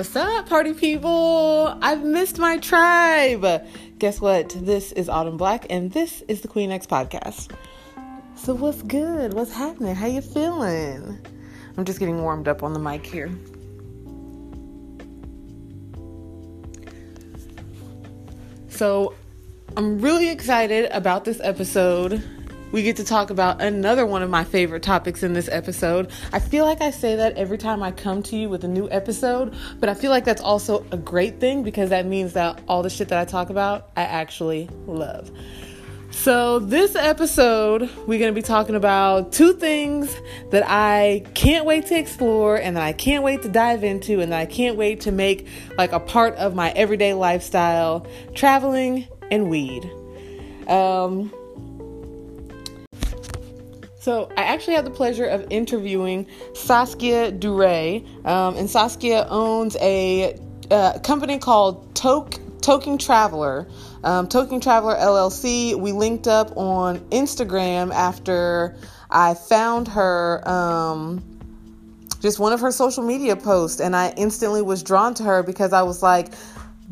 [0.00, 1.76] What's up, party people?
[1.82, 3.66] I've missed my tribe.
[3.98, 4.48] Guess what?
[4.48, 7.52] This is Autumn Black, and this is the Queen X podcast.
[8.34, 9.34] So, what's good?
[9.34, 9.94] What's happening?
[9.94, 11.18] How you feeling?
[11.76, 13.30] I'm just getting warmed up on the mic here.
[18.70, 19.12] So,
[19.76, 22.24] I'm really excited about this episode
[22.72, 26.10] we get to talk about another one of my favorite topics in this episode.
[26.32, 28.88] I feel like I say that every time I come to you with a new
[28.90, 32.82] episode, but I feel like that's also a great thing because that means that all
[32.82, 35.30] the shit that I talk about, I actually love.
[36.12, 40.14] So, this episode, we're going to be talking about two things
[40.50, 44.32] that I can't wait to explore and that I can't wait to dive into and
[44.32, 45.46] that I can't wait to make
[45.78, 49.88] like a part of my everyday lifestyle traveling and weed.
[50.66, 51.32] Um,
[54.00, 60.38] so I actually had the pleasure of interviewing Saskia Dure, um, and Saskia owns a
[60.70, 63.68] uh, company called Toke Toking Traveler.
[64.02, 65.78] Um, Toking Traveler LLC.
[65.78, 68.74] We linked up on Instagram after
[69.10, 70.48] I found her.
[70.48, 71.22] Um,
[72.22, 75.72] just one of her social media posts, and I instantly was drawn to her because
[75.72, 76.32] I was like,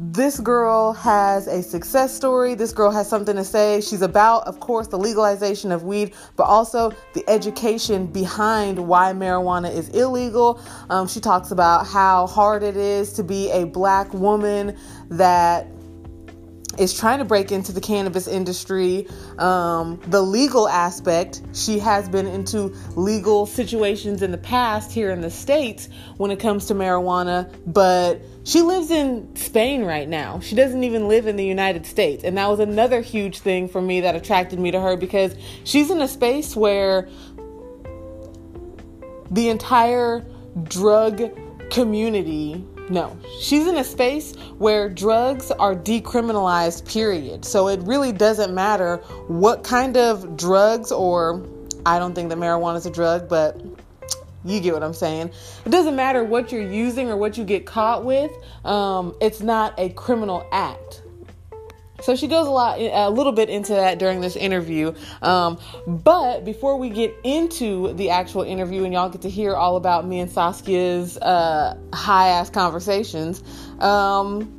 [0.01, 2.55] this girl has a success story.
[2.55, 3.81] This girl has something to say.
[3.81, 9.75] She's about, of course, the legalization of weed, but also the education behind why marijuana
[9.75, 10.63] is illegal.
[10.89, 15.67] Um, she talks about how hard it is to be a black woman that
[16.79, 19.09] is trying to break into the cannabis industry.
[19.39, 25.21] Um, the legal aspect, she has been into legal situations in the past here in
[25.21, 25.89] the States
[26.19, 30.41] when it comes to marijuana, but she lives in Spain right now.
[30.41, 32.25] She doesn't even live in the United States.
[32.25, 35.91] And that was another huge thing for me that attracted me to her because she's
[35.91, 37.11] in a space where
[39.31, 40.25] the entire
[40.65, 41.39] drug
[41.71, 47.45] community no, she's in a space where drugs are decriminalized, period.
[47.45, 51.47] So it really doesn't matter what kind of drugs, or
[51.85, 53.61] I don't think that marijuana is a drug, but
[54.49, 55.31] you get what I'm saying.
[55.65, 58.33] It doesn't matter what you're using or what you get caught with,
[58.65, 61.03] um, it's not a criminal act.
[62.01, 64.95] So she goes a lot, a little bit into that during this interview.
[65.21, 69.77] Um, but before we get into the actual interview and y'all get to hear all
[69.77, 73.43] about me and Saskia's uh, high ass conversations,
[73.81, 74.58] um,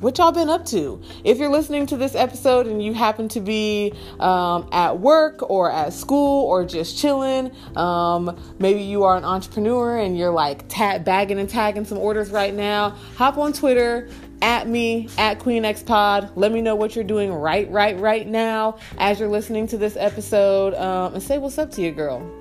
[0.00, 1.00] what y'all been up to?
[1.24, 5.70] If you're listening to this episode and you happen to be um, at work or
[5.70, 11.04] at school or just chilling, um, maybe you are an entrepreneur and you're like tag,
[11.04, 14.08] bagging and tagging some orders right now, hop on Twitter,
[14.42, 16.30] at me at Queen X Pod.
[16.34, 19.96] Let me know what you're doing right, right, right now as you're listening to this
[19.96, 22.39] episode, um, and say what's up to you, girl.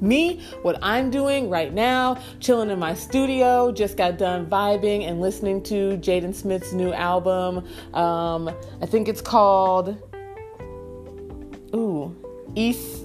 [0.00, 5.20] Me, what I'm doing right now, chilling in my studio, just got done vibing and
[5.20, 7.66] listening to Jaden Smith's new album.
[7.94, 8.48] Um,
[8.80, 9.96] I think it's called
[11.74, 12.14] Ooh,
[12.54, 13.04] East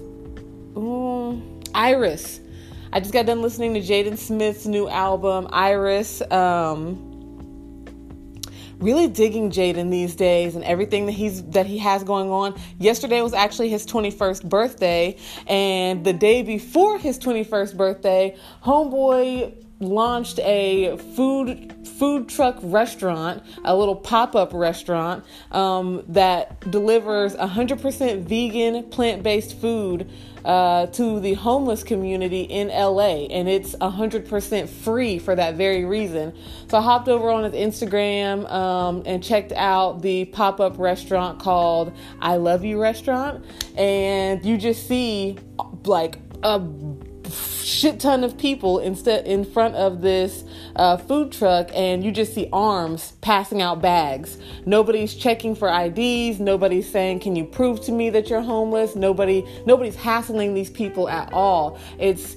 [0.76, 1.42] Ooh,
[1.74, 2.40] ERYS.
[2.92, 6.22] I just got done listening to Jaden Smith's new album, ERYS.
[6.30, 7.13] Um,
[8.78, 12.54] really digging Jaden these days and everything that he's that he has going on.
[12.78, 20.38] Yesterday was actually his 21st birthday, and the day before his 21st birthday, homeboy launched
[20.40, 28.82] a food food truck restaurant, a little pop up restaurant um, that delivers 100% vegan,
[28.84, 30.10] plant based food
[30.44, 36.34] uh, to the homeless community in LA, and it's 100% free for that very reason.
[36.68, 41.38] So I hopped over on his Instagram um, and checked out the pop up restaurant
[41.38, 43.44] called I Love You Restaurant,
[43.76, 45.38] and you just see
[45.84, 46.60] like a
[47.30, 50.44] shit ton of people instead in front of this
[50.76, 54.38] uh, food truck and you just see arms passing out bags.
[54.66, 58.94] Nobody's checking for ids nobody's saying can you prove to me that you're homeless?
[58.94, 61.78] Nobody nobody's hassling these people at all.
[61.98, 62.36] It's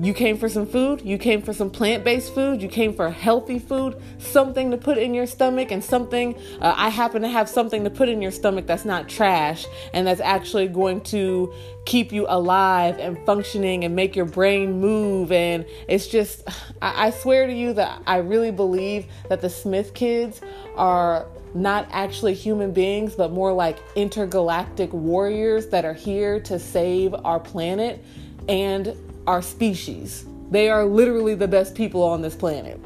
[0.00, 3.10] you came for some food, you came for some plant based food, you came for
[3.10, 6.34] healthy food, something to put in your stomach, and something.
[6.60, 10.06] Uh, I happen to have something to put in your stomach that's not trash and
[10.06, 11.52] that's actually going to
[11.84, 15.30] keep you alive and functioning and make your brain move.
[15.30, 16.48] And it's just,
[16.80, 20.40] I, I swear to you that I really believe that the Smith kids
[20.76, 27.14] are not actually human beings, but more like intergalactic warriors that are here to save
[27.24, 28.02] our planet
[28.48, 28.96] and
[29.26, 30.26] our species.
[30.50, 32.80] They are literally the best people on this planet.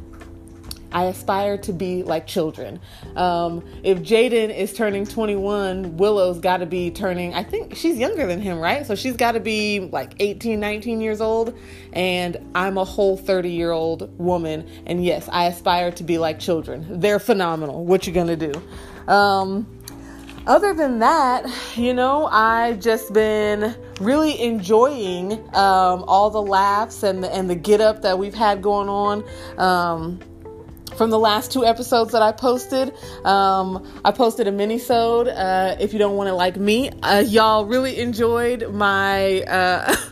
[0.92, 2.80] I aspire to be like children.
[3.16, 8.26] Um, if Jaden is turning 21, Willow's got to be turning, I think she's younger
[8.26, 8.86] than him, right?
[8.86, 11.58] So she's got to be like 18, 19 years old.
[11.92, 14.66] And I'm a whole 30 year old woman.
[14.86, 16.86] And yes, I aspire to be like children.
[17.00, 17.84] They're phenomenal.
[17.84, 18.52] What you gonna do?
[19.06, 19.66] Um,
[20.46, 21.44] other than that,
[21.76, 27.54] you know, I've just been really enjoying um, all the laughs and the, and the
[27.54, 29.24] get up that we've had going on.
[29.58, 30.20] Um,
[30.96, 32.94] from the last two episodes that I posted.
[33.24, 35.28] Um, I posted a mini-sode.
[35.28, 39.42] Uh, if you don't want to like me, uh, y'all really enjoyed my.
[39.42, 39.94] Uh,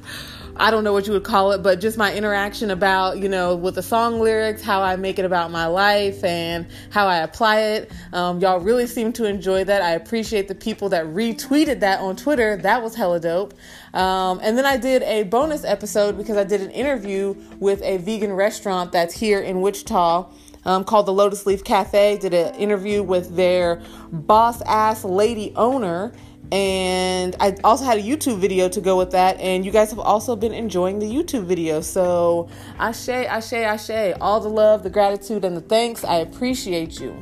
[0.56, 3.56] I don't know what you would call it, but just my interaction about, you know,
[3.56, 7.60] with the song lyrics, how I make it about my life and how I apply
[7.60, 7.90] it.
[8.12, 9.82] Um, y'all really seem to enjoy that.
[9.82, 12.56] I appreciate the people that retweeted that on Twitter.
[12.56, 13.54] That was hella dope.
[13.94, 17.96] Um, and then I did a bonus episode because I did an interview with a
[17.96, 20.30] vegan restaurant that's here in Wichita.
[20.66, 22.16] Um, called the Lotus Leaf Cafe.
[22.18, 26.14] Did an interview with their boss ass lady owner,
[26.52, 29.40] and I also had a YouTube video to go with that.
[29.40, 31.80] And you guys have also been enjoying the YouTube video.
[31.80, 32.48] So,
[32.78, 34.14] ashe, ashe, ashe.
[34.20, 36.04] All the love, the gratitude, and the thanks.
[36.04, 37.16] I appreciate you.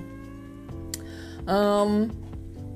[1.47, 2.17] Um,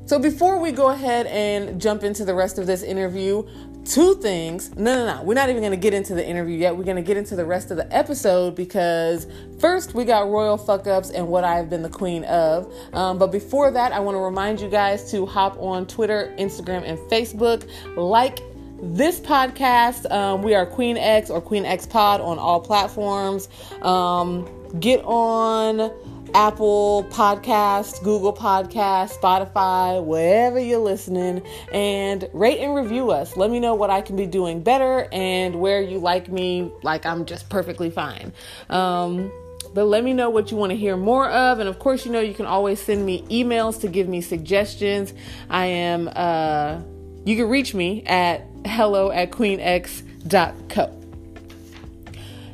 [0.07, 3.43] so, before we go ahead and jump into the rest of this interview,
[3.87, 4.75] two things.
[4.77, 5.23] No, no, no.
[5.23, 6.77] We're not even going to get into the interview yet.
[6.77, 9.27] We're going to get into the rest of the episode because
[9.59, 12.73] first we got royal fuck ups and what I've been the queen of.
[12.93, 16.83] Um, but before that, I want to remind you guys to hop on Twitter, Instagram,
[16.85, 17.69] and Facebook.
[17.97, 18.41] Like
[18.83, 20.11] this podcast.
[20.11, 23.49] Um, we are Queen X or Queen X Pod on all platforms.
[23.83, 24.49] Um,
[24.81, 25.91] get on
[26.35, 31.43] Apple Podcast, Google Podcast, Spotify, wherever you're listening,
[31.73, 33.37] and rate and review us.
[33.37, 37.07] Let me know what I can be doing better and where you like me, like
[37.07, 38.33] I'm just perfectly fine.
[38.71, 39.31] Um,
[39.75, 41.59] but let me know what you want to hear more of.
[41.59, 45.13] And of course, you know, you can always send me emails to give me suggestions.
[45.51, 46.81] I am, uh,
[47.25, 50.93] you can reach me at hello at queenx.co.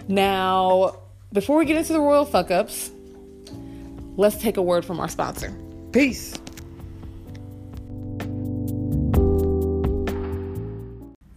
[0.08, 0.96] Now,
[1.32, 2.90] before we get into the royal fuck ups,
[4.16, 5.54] let's take a word from our sponsor.
[5.92, 6.34] Peace.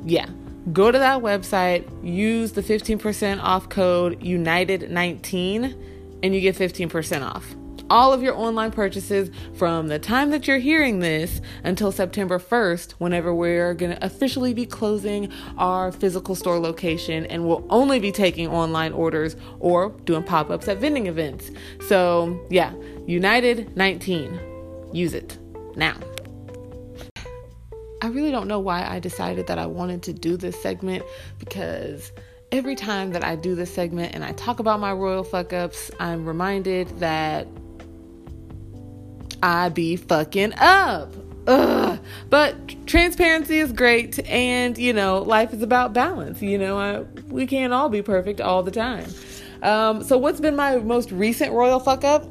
[0.04, 0.28] Yeah,
[0.72, 7.56] go to that website, use the 15% off code United19, and you get 15% off
[7.90, 12.92] all of your online purchases from the time that you're hearing this until September 1st,
[12.92, 18.12] whenever we're going to officially be closing our physical store location and we'll only be
[18.12, 21.50] taking online orders or doing pop ups at vending events.
[21.86, 22.72] So, yeah,
[23.06, 24.38] United 19.
[24.92, 25.38] Use it
[25.76, 25.96] now.
[28.00, 31.02] I really don't know why I decided that I wanted to do this segment
[31.38, 32.12] because
[32.52, 35.90] every time that I do this segment and I talk about my royal fuck ups,
[35.98, 37.46] I'm reminded that
[39.42, 41.12] I be fucking up.
[41.46, 41.98] Ugh.
[42.28, 46.42] But transparency is great, and you know, life is about balance.
[46.42, 49.06] You know, I, we can't all be perfect all the time.
[49.62, 52.26] Um, so, what's been my most recent royal fuck up?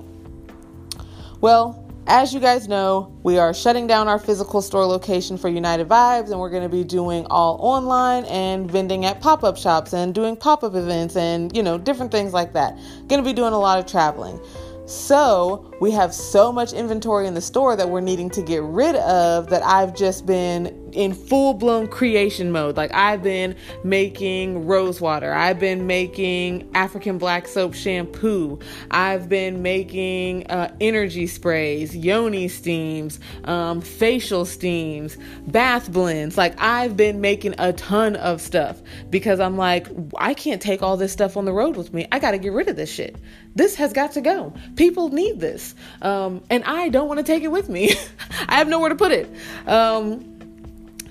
[1.42, 5.90] Well, as you guys know, we are shutting down our physical store location for United
[5.90, 9.94] Vibes, and we're going to be doing all online and vending at pop up shops
[9.94, 12.78] and doing pop up events and, you know, different things like that.
[13.08, 14.40] Going to be doing a lot of traveling.
[14.86, 18.96] So, we have so much inventory in the store that we're needing to get rid
[18.96, 22.76] of that I've just been in full blown creation mode.
[22.78, 29.62] Like I've been making rose water, I've been making African black soap shampoo, I've been
[29.62, 35.18] making uh, energy sprays, yoni steams, um, facial steams,
[35.48, 36.38] bath blends.
[36.38, 40.98] Like I've been making a ton of stuff because I'm like, I can't take all
[40.98, 42.08] this stuff on the road with me.
[42.12, 43.18] I got to get rid of this shit.
[43.56, 44.54] This has got to go.
[44.76, 45.67] People need this.
[46.02, 47.92] Um, and I don't want to take it with me.
[48.48, 49.30] I have nowhere to put it.
[49.68, 50.38] Um,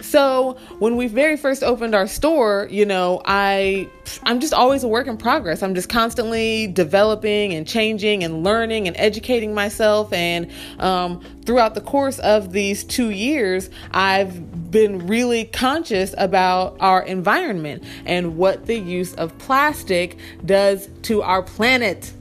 [0.01, 3.89] so when we very first opened our store, you know, I
[4.23, 5.63] I'm just always a work in progress.
[5.63, 10.13] I'm just constantly developing and changing and learning and educating myself.
[10.13, 17.03] And um, throughout the course of these two years, I've been really conscious about our
[17.03, 22.13] environment and what the use of plastic does to our planet.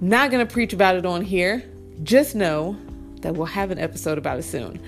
[0.00, 1.62] Not gonna preach about it on here.
[2.02, 2.76] Just know
[3.22, 4.80] that we'll have an episode about it soon.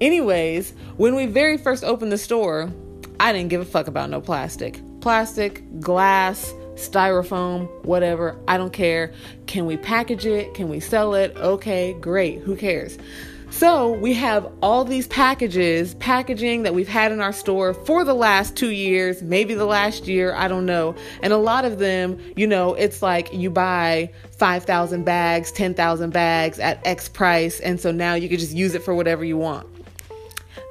[0.00, 2.70] Anyways, when we very first opened the store,
[3.18, 4.80] I didn't give a fuck about no plastic.
[5.00, 9.12] Plastic, glass, styrofoam, whatever, I don't care.
[9.46, 10.54] Can we package it?
[10.54, 11.34] Can we sell it?
[11.36, 12.40] Okay, great.
[12.40, 12.98] Who cares?
[13.50, 18.14] So we have all these packages, packaging that we've had in our store for the
[18.14, 20.94] last two years, maybe the last year, I don't know.
[21.22, 26.58] And a lot of them, you know, it's like you buy 5,000 bags, 10,000 bags
[26.60, 27.60] at X price.
[27.60, 29.66] And so now you can just use it for whatever you want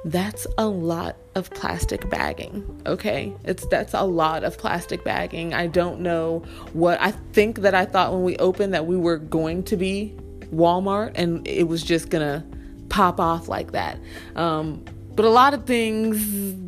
[0.04, 5.66] that's a lot of plastic bagging okay it's that's a lot of plastic bagging i
[5.66, 6.38] don't know
[6.72, 10.14] what i think that i thought when we opened that we were going to be
[10.54, 12.42] walmart and it was just gonna
[12.90, 13.98] pop off like that.
[14.36, 16.66] Um, but a lot of things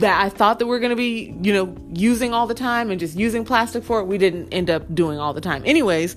[0.00, 2.98] that i thought that we are gonna be you know using all the time and
[2.98, 5.62] just using plastic for it we didn't end up doing all the time.
[5.64, 6.16] Anyways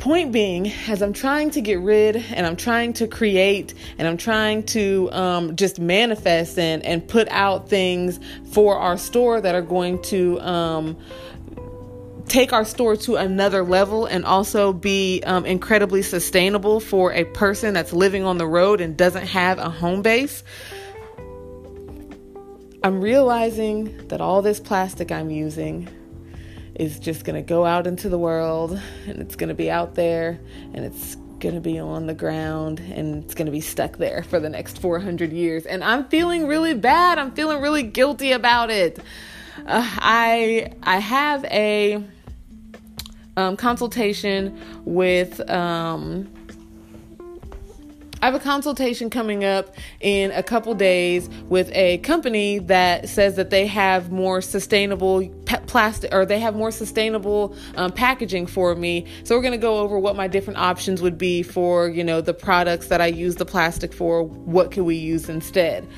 [0.00, 4.16] point being, as I'm trying to get rid and I'm trying to create and I'm
[4.16, 8.18] trying to um, just manifest and, and put out things
[8.50, 10.96] for our store that are going to um,
[12.30, 17.74] take our store to another level and also be um, incredibly sustainable for a person
[17.74, 20.44] that's living on the road and doesn't have a home base.
[22.82, 25.88] I'm realizing that all this plastic I'm using
[26.76, 29.96] is just going to go out into the world and it's going to be out
[29.96, 30.40] there
[30.72, 34.22] and it's going to be on the ground and it's going to be stuck there
[34.22, 35.66] for the next 400 years.
[35.66, 37.18] And I'm feeling really bad.
[37.18, 38.98] I'm feeling really guilty about it.
[39.58, 42.02] Uh, I I have a
[43.36, 46.28] um, consultation with um,
[48.22, 53.36] I have a consultation coming up in a couple days with a company that says
[53.36, 55.26] that they have more sustainable
[55.66, 59.06] plastic or they have more sustainable um, packaging for me.
[59.24, 62.20] So we're going to go over what my different options would be for, you know,
[62.20, 64.22] the products that I use the plastic for.
[64.22, 65.88] What can we use instead?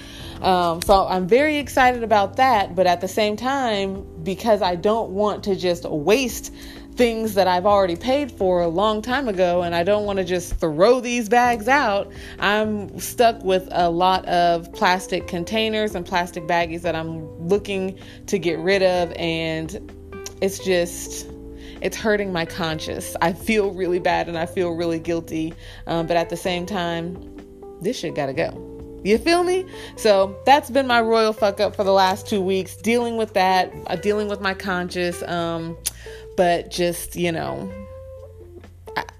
[0.42, 2.76] Um, so I'm very excited about that.
[2.76, 6.54] But at the same time, because I don't want to just waste
[6.94, 10.24] things that I've already paid for a long time ago and I don't want to
[10.24, 16.44] just throw these bags out, I'm stuck with a lot of plastic containers and plastic
[16.44, 19.92] baggies that I'm looking to get rid of and
[20.40, 21.28] it's just
[21.80, 23.16] it's hurting my conscience.
[23.20, 25.52] I feel really bad and I feel really guilty,
[25.88, 27.16] um, but at the same time,
[27.80, 28.68] this shit gotta go.
[29.04, 29.66] You feel me?
[29.96, 33.72] So that's been my royal fuck up for the last two weeks, dealing with that,
[33.88, 35.22] uh, dealing with my conscience.
[35.24, 35.76] Um,
[36.36, 37.72] but just, you know,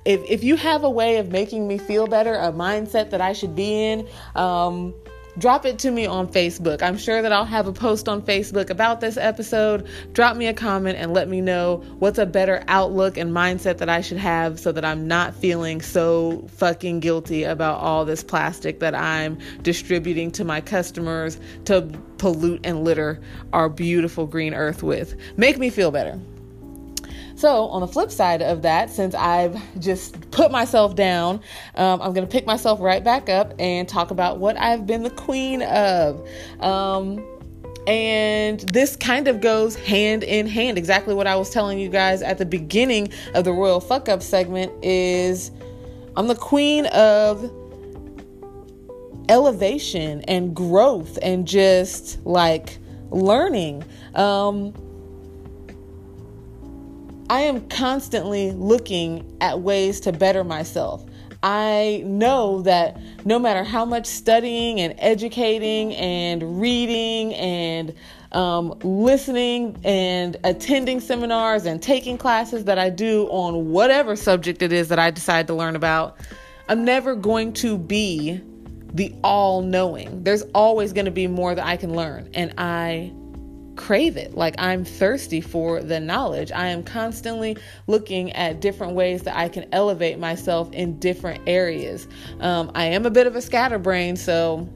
[0.05, 3.33] if, if you have a way of making me feel better, a mindset that I
[3.33, 4.95] should be in, um,
[5.39, 6.83] drop it to me on Facebook.
[6.83, 9.87] I'm sure that I'll have a post on Facebook about this episode.
[10.13, 13.89] Drop me a comment and let me know what's a better outlook and mindset that
[13.89, 18.81] I should have so that I'm not feeling so fucking guilty about all this plastic
[18.81, 21.83] that I'm distributing to my customers to
[22.19, 23.21] pollute and litter
[23.53, 25.17] our beautiful green earth with.
[25.37, 26.21] Make me feel better.
[27.43, 31.41] So, on the flip side of that, since I've just put myself down,
[31.75, 35.03] um, I'm going to pick myself right back up and talk about what I've been
[35.03, 36.25] the queen of.
[36.61, 37.27] Um,
[37.89, 40.79] and this kind of goes hand in hand.
[40.79, 44.23] Exactly what I was telling you guys at the beginning of the Royal Fuck Up
[44.23, 45.51] segment is
[46.17, 47.53] I'm the queen of
[49.29, 52.79] elevation and growth and just like
[53.11, 53.83] learning.
[54.15, 54.75] Um,
[57.33, 61.03] I am constantly looking at ways to better myself.
[61.43, 67.95] I know that no matter how much studying and educating and reading and
[68.33, 74.71] um, listening and attending seminars and taking classes that I do on whatever subject it
[74.71, 76.19] is that I decide to learn about,
[76.69, 78.43] I'm never going to be
[78.93, 80.23] the all knowing.
[80.23, 82.29] There's always going to be more that I can learn.
[82.35, 83.11] And I
[83.77, 84.35] crave it.
[84.35, 86.53] Like I'm thirsty for the knowledge.
[86.53, 92.09] I am constantly looking at different ways that I can elevate myself in different areas.
[92.41, 94.69] Um, I am a bit of a scatterbrain, so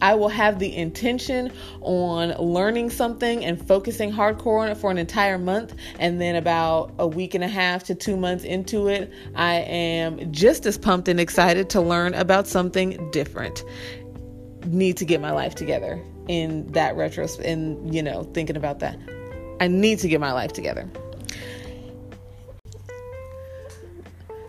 [0.00, 4.98] I will have the intention on learning something and focusing hardcore on it for an
[4.98, 5.74] entire month.
[5.98, 10.32] And then, about a week and a half to two months into it, I am
[10.32, 13.64] just as pumped and excited to learn about something different.
[14.66, 18.98] Need to get my life together in that retros in you know thinking about that
[19.60, 20.88] i need to get my life together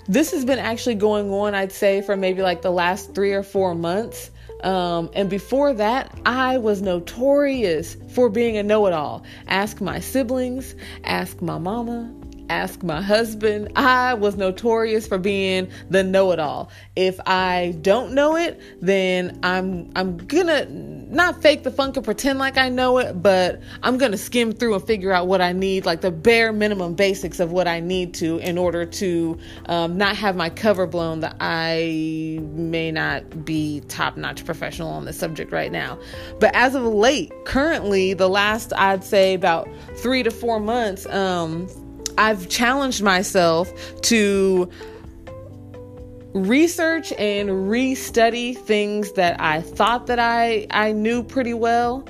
[0.08, 3.44] this has been actually going on i'd say for maybe like the last three or
[3.44, 4.32] four months
[4.62, 9.24] um, and before that, I was notorious for being a know it all.
[9.48, 12.14] Ask my siblings, ask my mama,
[12.50, 13.72] ask my husband.
[13.76, 16.70] I was notorious for being the know-it-all.
[16.96, 20.66] If I don't know it, then I'm I'm gonna
[21.10, 24.76] not fake the funk and pretend like I know it, but I'm gonna skim through
[24.76, 28.14] and figure out what I need, like the bare minimum basics of what I need
[28.16, 33.82] to in order to um, not have my cover blown that I may not be
[33.88, 36.00] top-notch professional on this subject right now.
[36.40, 41.68] But as of late, currently, the last I'd say about three to four months, um,
[42.18, 44.70] I've challenged myself to
[46.34, 52.08] research and restudy things that I thought that I I knew pretty well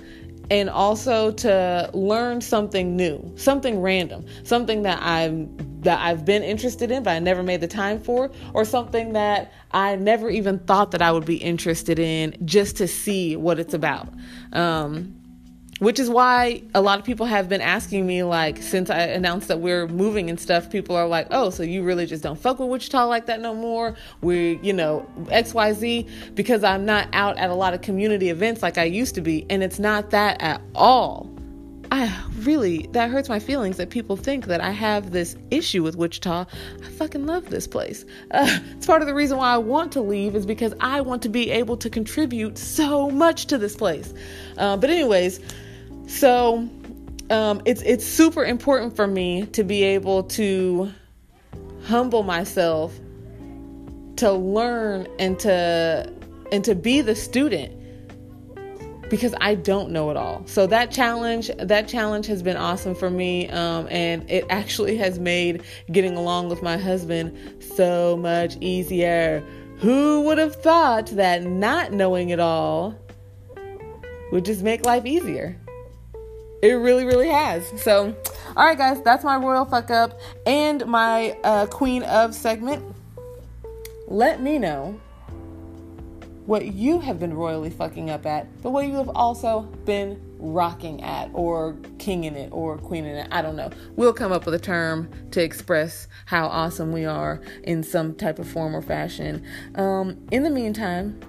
[0.51, 6.91] and also to learn something new, something random, something that I'm that I've been interested
[6.91, 10.91] in but I never made the time for or something that I never even thought
[10.91, 14.09] that I would be interested in just to see what it's about.
[14.51, 15.18] Um,
[15.79, 19.48] which is why a lot of people have been asking me like since i announced
[19.48, 22.59] that we're moving and stuff people are like oh so you really just don't fuck
[22.59, 27.50] with wichita like that no more we you know xyz because i'm not out at
[27.50, 30.62] a lot of community events like i used to be and it's not that at
[30.75, 31.29] all
[31.91, 35.95] I really, that hurts my feelings that people think that I have this issue with
[35.95, 36.45] Wichita.
[36.83, 38.05] I fucking love this place.
[38.29, 41.24] Uh, it's part of the reason why I want to leave, is because I want
[41.24, 44.13] to be able to contribute so much to this place.
[44.57, 45.39] Uh, but, anyways,
[46.09, 46.67] so
[47.29, 50.91] um, it's it's super important for me to be able to
[51.86, 52.99] humble myself,
[54.15, 56.12] to learn and to
[56.51, 57.75] and to be the student
[59.12, 60.43] because I don't know it all.
[60.47, 65.19] So that challenge, that challenge has been awesome for me, um, and it actually has
[65.19, 69.43] made getting along with my husband so much easier.
[69.77, 72.95] Who would have thought that not knowing it all
[74.31, 75.55] would just make life easier?
[76.62, 77.65] It really, really has.
[77.82, 78.15] So,
[78.56, 82.84] all right, guys, that's my royal fuck up and my uh, queen of segment.
[84.08, 85.00] Let me know
[86.45, 91.04] what you have been royally fucking up at, but what you have also been rocking
[91.04, 93.28] at, or kinging it, or queening it.
[93.30, 93.69] I don't know.
[93.95, 98.39] We'll come up with a term to express how awesome we are in some type
[98.39, 99.45] of form or fashion.
[99.76, 101.19] Um, in the meantime,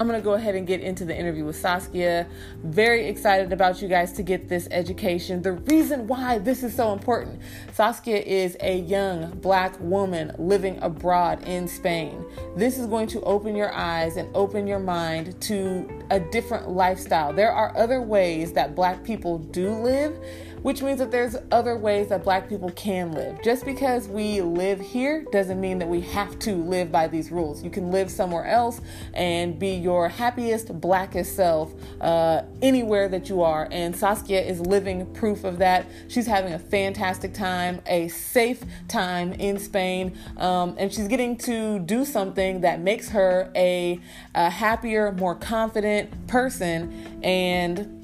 [0.00, 2.26] I'm going to go ahead and get into the interview with Saskia.
[2.62, 5.42] Very excited about you guys to get this education.
[5.42, 7.40] The reason why this is so important
[7.72, 12.24] Saskia is a young black woman living abroad in Spain.
[12.56, 17.32] This is going to open your eyes and open your mind to a different lifestyle.
[17.32, 20.18] There are other ways that black people do live
[20.62, 23.40] which means that there's other ways that black people can live.
[23.42, 27.62] Just because we live here doesn't mean that we have to live by these rules.
[27.62, 28.80] You can live somewhere else
[29.14, 33.68] and be your happiest, blackest self uh, anywhere that you are.
[33.70, 35.86] And Saskia is living proof of that.
[36.08, 41.78] She's having a fantastic time, a safe time in Spain, um, and she's getting to
[41.78, 44.00] do something that makes her a,
[44.34, 47.20] a happier, more confident person.
[47.22, 47.94] And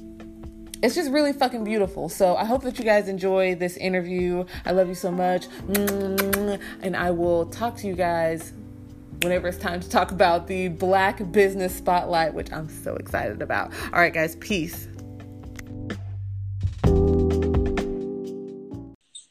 [0.83, 2.09] it's just really fucking beautiful.
[2.09, 4.45] So I hope that you guys enjoy this interview.
[4.65, 5.47] I love you so much.
[5.67, 8.53] Mm, and I will talk to you guys
[9.21, 13.73] whenever it's time to talk about the Black Business Spotlight, which I'm so excited about.
[13.85, 14.87] All right, guys, peace.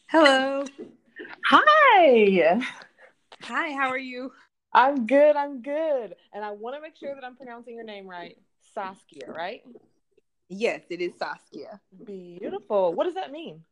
[0.09, 0.65] Hello.
[1.47, 2.61] Hi.
[3.43, 4.33] Hi, how are you?
[4.73, 5.37] I'm good.
[5.37, 6.15] I'm good.
[6.33, 8.37] And I want to make sure that I'm pronouncing your name right.
[8.75, 9.63] Saskia, right?
[10.49, 11.81] Yes, it is Saskia.
[12.05, 12.93] Beautiful.
[12.93, 13.63] What does that mean?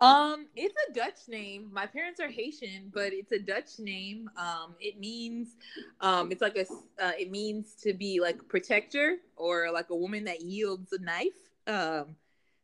[0.00, 1.68] Um, it's a Dutch name.
[1.72, 4.28] My parents are Haitian, but it's a Dutch name.
[4.36, 5.56] Um, it means,
[6.00, 6.66] um, it's like a,
[7.02, 11.32] uh, it means to be like protector or like a woman that yields a knife.
[11.66, 12.16] Um,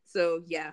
[0.05, 0.71] so yeah,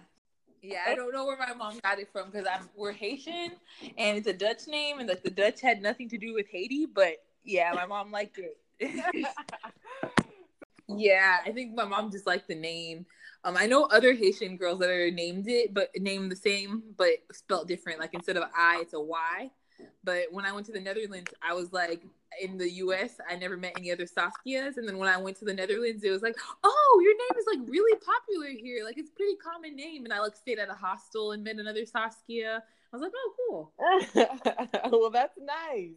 [0.62, 0.82] yeah.
[0.86, 3.52] I don't know where my mom got it from because I'm we're Haitian
[3.96, 6.86] and it's a Dutch name, and like the Dutch had nothing to do with Haiti,
[6.86, 8.58] but yeah, my mom liked it.
[10.88, 13.06] yeah, I think my mom just liked the name.
[13.44, 17.10] Um, I know other Haitian girls that are named it, but named the same, but
[17.32, 18.00] spelled different.
[18.00, 19.50] Like instead of I, it's a Y.
[20.04, 22.02] But when I went to the Netherlands, I was like,
[22.40, 24.76] in the US, I never met any other Saskias.
[24.76, 27.46] And then when I went to the Netherlands, it was like, oh, your name is
[27.46, 28.84] like really popular here.
[28.84, 30.04] Like it's pretty common name.
[30.04, 32.62] And I like stayed at a hostel and met another Saskia.
[32.92, 34.90] I was like, oh, cool.
[35.00, 35.94] well, that's nice.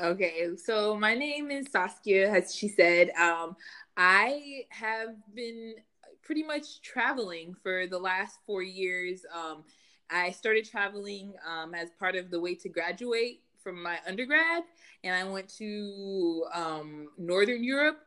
[0.00, 3.10] Okay, so my name is Saskia, as she said.
[3.10, 3.56] Um,
[3.98, 5.74] I have been
[6.22, 9.26] pretty much traveling for the last four years.
[9.34, 9.64] Um,
[10.08, 14.62] I started traveling um, as part of the way to graduate from my undergrad,
[15.02, 17.98] and I went to um, Northern Europe,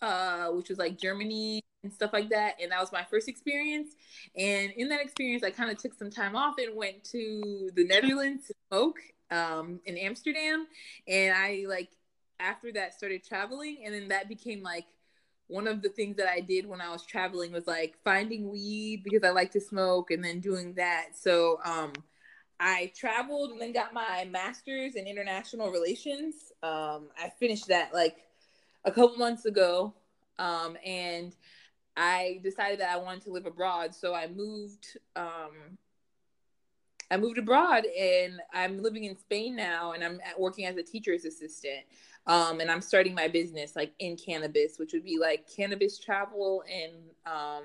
[0.00, 2.54] uh, which was like Germany and stuff like that.
[2.62, 3.96] And that was my first experience.
[4.36, 7.84] And in that experience, I kind of took some time off and went to the
[7.84, 9.00] Netherlands to smoke
[9.32, 10.68] um, in Amsterdam.
[11.08, 11.90] And I like
[12.38, 14.86] after that started traveling, and then that became like
[15.52, 19.02] one of the things that I did when I was traveling was like finding weed
[19.04, 21.08] because I like to smoke and then doing that.
[21.14, 21.92] So um,
[22.58, 26.52] I traveled and then got my master's in international relations.
[26.62, 28.16] Um, I finished that like
[28.84, 29.92] a couple months ago.
[30.38, 31.36] Um, and
[31.96, 33.94] I decided that I wanted to live abroad.
[33.94, 35.76] So I moved um,
[37.10, 41.26] I moved abroad and I'm living in Spain now and I'm working as a teacher's
[41.26, 41.84] assistant.
[42.26, 46.62] Um, and I'm starting my business like in cannabis, which would be like cannabis travel
[46.72, 46.92] and
[47.26, 47.64] um,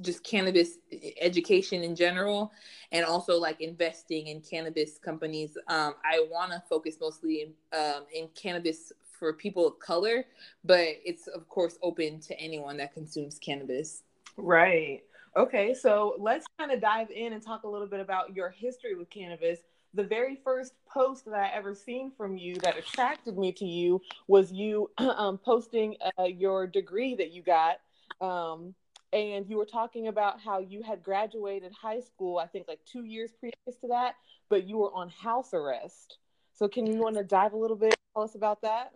[0.00, 0.78] just cannabis
[1.20, 2.52] education in general,
[2.92, 5.56] and also like investing in cannabis companies.
[5.68, 10.24] Um, I want to focus mostly in, um, in cannabis for people of color,
[10.64, 14.02] but it's of course open to anyone that consumes cannabis.
[14.36, 15.02] Right.
[15.36, 18.94] Okay, so let's kind of dive in and talk a little bit about your history
[18.94, 19.60] with cannabis.
[19.94, 24.00] The very first post that I ever seen from you that attracted me to you
[24.26, 27.76] was you um, posting uh, your degree that you got.
[28.20, 28.74] Um,
[29.12, 33.04] and you were talking about how you had graduated high school, I think like two
[33.04, 34.14] years previous to that,
[34.48, 36.16] but you were on house arrest.
[36.54, 37.94] So, can you want to dive a little bit?
[38.14, 38.92] Tell us about that.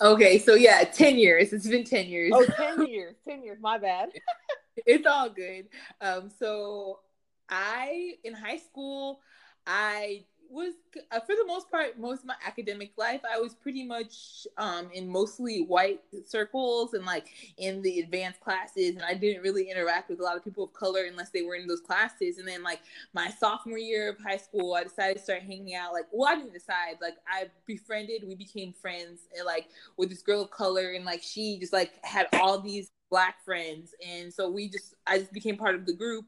[0.00, 1.52] Okay, so yeah, 10 years.
[1.52, 2.32] It's been 10 years.
[2.34, 2.44] Oh,
[2.76, 3.16] 10 years.
[3.28, 3.58] 10 years.
[3.60, 4.10] My bad.
[4.86, 5.68] it's all good.
[6.00, 7.00] Um, so
[7.48, 9.20] I in high school,
[9.66, 10.74] I was
[11.10, 14.88] uh, for the most part most of my academic life i was pretty much um,
[14.92, 20.08] in mostly white circles and like in the advanced classes and i didn't really interact
[20.08, 22.38] with a lot of people of color unless they were in those classes.
[22.38, 22.80] And then like
[23.12, 26.36] my sophomore year of high school i decided to start hanging out like well i
[26.36, 30.92] didn't decide like i befriended we became friends and like with this girl of color
[30.92, 33.94] and like she just like had all these black friends.
[34.06, 36.24] And so we just i just became part of the group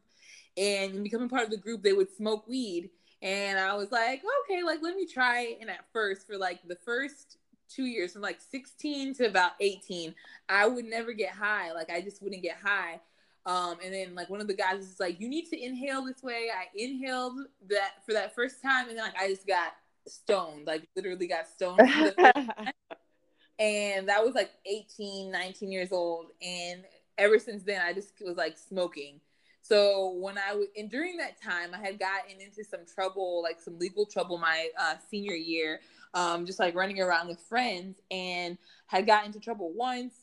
[0.57, 2.91] and becoming part of the group they would smoke weed
[3.23, 6.77] and i was like okay like let me try and at first for like the
[6.77, 10.15] first two years from like 16 to about 18
[10.49, 11.73] i would never get high.
[11.73, 13.01] Like i just wouldn't get high.
[13.47, 16.23] Um, and then like one of the guys was like you need to inhale this
[16.23, 16.49] way.
[16.55, 19.73] I inhaled that for that first time and then like i just got
[20.07, 21.81] stoned like literally got stoned
[23.59, 26.27] and that was like 18 19 years old.
[26.43, 26.83] And
[27.17, 29.21] ever since then i just was like smoking
[29.69, 33.61] so when i was and during that time i had gotten into some trouble like
[33.61, 35.81] some legal trouble my uh, senior year
[36.15, 40.15] um, just like running around with friends and had gotten into trouble once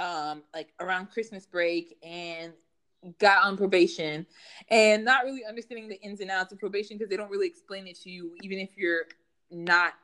[0.00, 2.52] um, like around christmas break and
[3.20, 4.26] got on probation
[4.70, 7.86] and not really understanding the ins and outs of probation because they don't really explain
[7.86, 9.04] it to you even if you're
[9.50, 9.94] not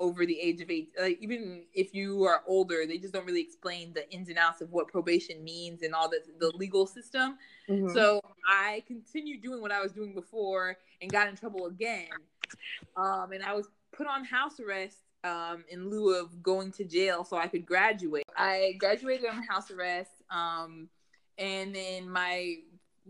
[0.00, 0.92] over the age of eight.
[1.00, 4.60] Like even if you are older, they just don't really explain the ins and outs
[4.60, 7.38] of what probation means and all the the legal system.
[7.68, 7.94] Mm-hmm.
[7.94, 12.08] So I continued doing what I was doing before and got in trouble again.
[12.96, 17.24] Um, and I was put on house arrest um, in lieu of going to jail
[17.24, 18.24] so I could graduate.
[18.36, 20.12] I graduated on house arrest.
[20.30, 20.88] Um,
[21.38, 22.56] and then my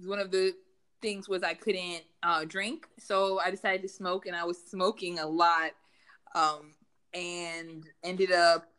[0.04, 0.54] one of the
[1.00, 5.18] things was I couldn't uh, drink, so I decided to smoke, and I was smoking
[5.18, 5.72] a lot.
[6.34, 6.74] Um,
[7.14, 8.70] and ended up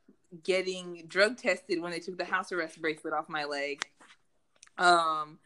[0.44, 3.86] getting drug tested when they took the house arrest bracelet off my leg.
[4.78, 5.40] Um,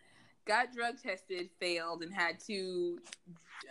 [0.45, 2.99] got drug tested, failed, and had to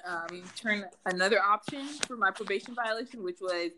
[0.07, 3.70] um, turn another option for my probation violation, which was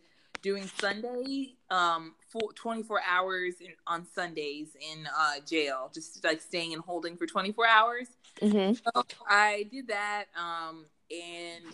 [0.43, 6.75] doing Sunday, um, for 24 hours in, on Sundays in uh, jail, just like staying
[6.75, 8.09] and holding for 24 hours.
[8.43, 8.75] Mm-hmm.
[8.75, 11.65] So I did that, um, and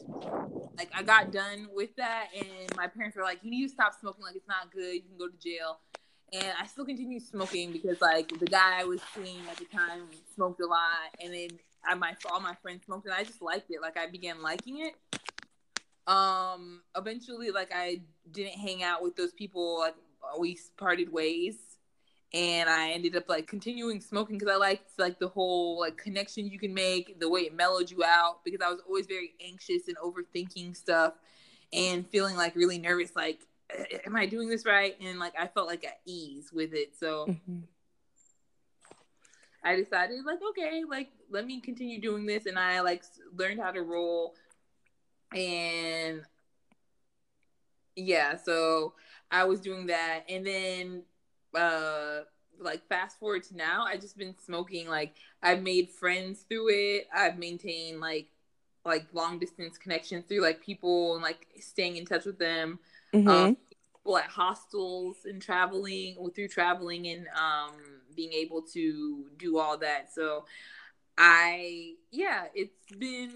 [0.78, 3.94] like I got done with that, and my parents were like, "You need to stop
[4.00, 4.24] smoking.
[4.24, 4.94] Like it's not good.
[4.94, 5.78] You can go to jail."
[6.32, 10.02] And I still continued smoking because like the guy I was seeing at the time
[10.34, 11.48] smoked a lot, and then
[11.84, 13.80] I my all my friends smoked, and I just liked it.
[13.82, 14.94] Like I began liking it.
[16.06, 19.80] Um, eventually, like I didn't hang out with those people.
[19.80, 19.94] Like
[20.38, 21.56] we parted ways,
[22.32, 26.48] and I ended up like continuing smoking because I liked like the whole like connection
[26.48, 28.44] you can make, the way it mellowed you out.
[28.44, 31.14] Because I was always very anxious and overthinking stuff,
[31.72, 33.16] and feeling like really nervous.
[33.16, 33.40] Like,
[34.06, 34.96] am I doing this right?
[35.00, 36.96] And like I felt like at ease with it.
[36.98, 37.26] So.
[37.26, 37.58] Mm-hmm.
[39.62, 43.04] I decided like okay, like let me continue doing this, and I like
[43.36, 44.34] learned how to roll,
[45.34, 46.22] and
[47.94, 48.94] yeah, so
[49.30, 51.02] I was doing that, and then
[51.54, 52.20] uh
[52.60, 54.88] like fast forward to now, I just been smoking.
[54.88, 57.08] Like I've made friends through it.
[57.14, 58.28] I've maintained like
[58.84, 62.78] like long distance connections through like people and like staying in touch with them.
[63.14, 63.28] Mm-hmm.
[63.28, 63.56] Um,
[64.02, 67.72] people at hostels and traveling or through traveling and um
[68.14, 70.12] being able to do all that.
[70.12, 70.44] So
[71.18, 73.32] I yeah, it's been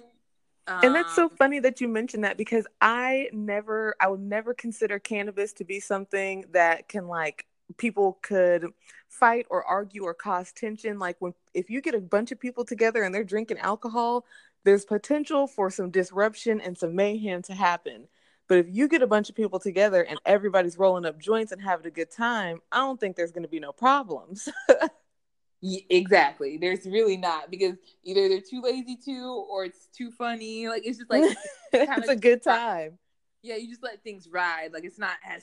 [0.66, 4.20] um, and that's so um, funny that you mentioned that because I never I would
[4.20, 7.46] never consider cannabis to be something that can like
[7.76, 8.66] people could
[9.08, 12.64] fight or argue or cause tension like when if you get a bunch of people
[12.64, 14.24] together and they're drinking alcohol
[14.64, 18.06] there's potential for some disruption and some mayhem to happen
[18.48, 21.62] but if you get a bunch of people together and everybody's rolling up joints and
[21.62, 24.48] having a good time, I don't think there's going to be no problems.
[25.62, 26.58] exactly.
[26.58, 30.68] There's really not because either they're too lazy to or it's too funny.
[30.68, 31.36] Like it's just like
[31.72, 32.98] it's a good time.
[33.42, 34.72] Yeah, you just let things ride.
[34.72, 35.42] Like it's not as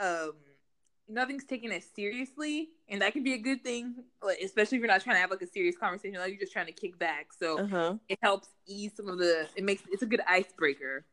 [0.00, 0.32] um
[1.08, 3.94] nothing's taken as seriously, and that can be a good thing.
[4.22, 6.52] Like, especially if you're not trying to have like a serious conversation, like you're just
[6.52, 7.28] trying to kick back.
[7.38, 7.94] So uh-huh.
[8.08, 9.46] it helps ease some of the.
[9.56, 11.04] It makes it's a good icebreaker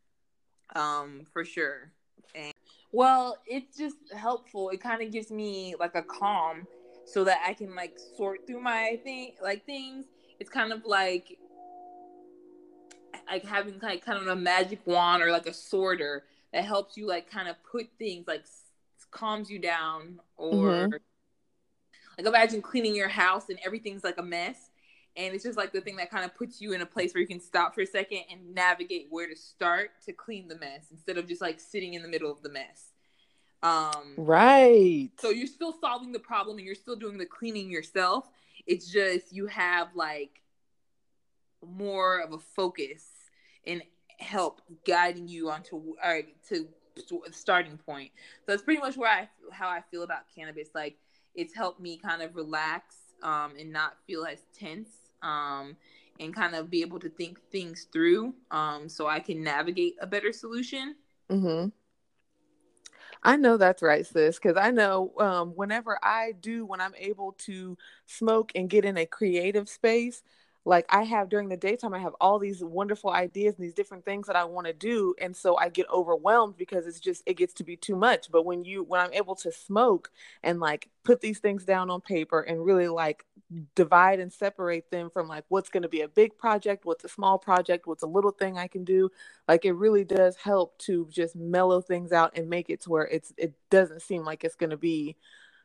[0.76, 1.92] um, for sure.
[2.34, 2.54] And
[2.92, 4.70] well, it's just helpful.
[4.70, 6.68] It kind of gives me like a calm
[7.06, 10.06] so that I can like sort through my thing, like things.
[10.40, 11.38] It's kind of like
[13.30, 17.08] like having like kind of a magic wand or like a sorter that helps you
[17.08, 18.46] like kind of put things like
[19.16, 20.92] calms you down or mm-hmm.
[22.18, 24.70] like imagine cleaning your house and everything's like a mess
[25.16, 27.22] and it's just like the thing that kind of puts you in a place where
[27.22, 30.88] you can stop for a second and navigate where to start to clean the mess
[30.92, 32.92] instead of just like sitting in the middle of the mess.
[33.64, 35.10] Um right.
[35.18, 38.28] so you're still solving the problem and you're still doing the cleaning yourself.
[38.68, 40.42] It's just you have like
[41.66, 43.06] more of a focus
[43.66, 43.82] and
[44.20, 46.68] help guiding you onto or to
[47.32, 50.98] starting point so that's pretty much where i how i feel about cannabis like
[51.36, 54.90] it's helped me kind of relax um, and not feel as tense
[55.22, 55.76] um,
[56.20, 60.08] and kind of be able to think things through um, so I can navigate a
[60.08, 60.96] better solution.
[61.30, 61.70] Mm-hmm.
[63.24, 67.32] I know that's right, sis, because I know um, whenever I do, when I'm able
[67.40, 70.22] to smoke and get in a creative space,
[70.68, 74.04] like I have during the daytime, I have all these wonderful ideas and these different
[74.04, 75.14] things that I want to do.
[75.22, 78.32] And so I get overwhelmed because it's just, it gets to be too much.
[78.32, 80.10] But when you, when I'm able to smoke
[80.42, 83.26] and like put these things down on paper and really like
[83.76, 87.10] divide and separate them from like what's going to be a big project, what's a
[87.10, 89.12] small project, what's a little thing I can do,
[89.48, 93.08] like it really does help to just mellow things out and make it to where
[93.08, 95.16] it's, it doesn't seem like it's going to be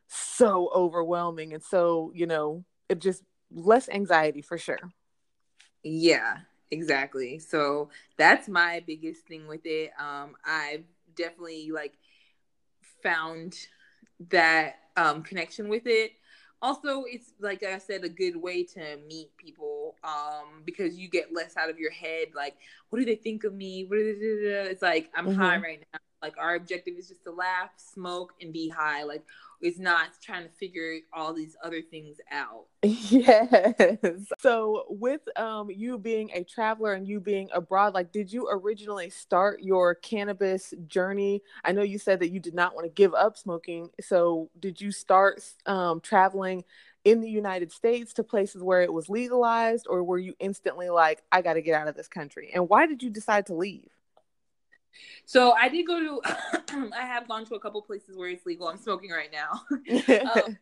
[0.08, 1.54] so overwhelming.
[1.54, 4.78] And so, you know, it just less anxiety for sure.
[5.82, 6.38] Yeah,
[6.70, 7.38] exactly.
[7.38, 9.92] So that's my biggest thing with it.
[9.98, 10.84] Um, I've
[11.16, 11.94] definitely like
[13.02, 13.56] found
[14.30, 16.12] that um, connection with it.
[16.62, 21.32] Also, it's like I said, a good way to meet people um, because you get
[21.32, 22.28] less out of your head.
[22.34, 22.56] Like,
[22.90, 23.84] what do they think of me?
[23.84, 25.40] What it's like I'm mm-hmm.
[25.40, 26.00] high right now.
[26.20, 29.04] Like our objective is just to laugh, smoke, and be high.
[29.04, 29.24] Like
[29.60, 32.66] is not trying to figure all these other things out.
[33.10, 34.26] Yes.
[34.38, 39.10] So with um you being a traveler and you being abroad, like did you originally
[39.10, 41.42] start your cannabis journey?
[41.64, 43.90] I know you said that you did not want to give up smoking.
[44.00, 46.64] So did you start um traveling
[47.04, 51.22] in the United States to places where it was legalized or were you instantly like
[51.32, 52.50] I got to get out of this country?
[52.54, 53.88] And why did you decide to leave?
[55.24, 56.20] So I did go to.
[56.96, 58.68] I have gone to a couple places where it's legal.
[58.68, 59.62] I'm smoking right now.
[60.34, 60.58] um,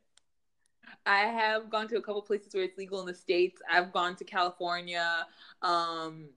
[1.07, 3.61] I have gone to a couple places where it's legal in the states.
[3.71, 5.27] I've gone to California.
[5.63, 6.29] Um,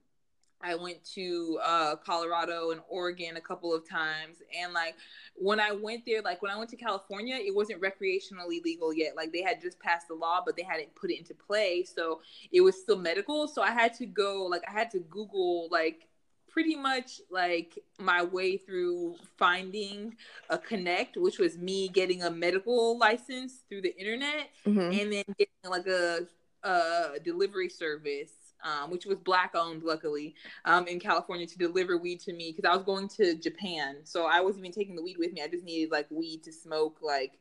[0.62, 4.36] I went to uh, Colorado and Oregon a couple of times.
[4.58, 4.94] And like
[5.34, 9.16] when I went there, like when I went to California, it wasn't recreationally legal yet.
[9.16, 11.84] Like they had just passed the law, but they hadn't put it into play.
[11.84, 12.20] So
[12.52, 13.48] it was still medical.
[13.48, 16.08] So I had to go, like, I had to Google, like,
[16.52, 20.14] pretty much like my way through finding
[20.50, 24.80] a connect which was me getting a medical license through the internet mm-hmm.
[24.80, 26.26] and then getting like a,
[26.62, 28.32] a delivery service
[28.64, 30.34] um, which was black owned, luckily,
[30.64, 33.96] um, in California to deliver weed to me because I was going to Japan.
[34.04, 35.42] So I wasn't even taking the weed with me.
[35.42, 37.38] I just needed like weed to smoke like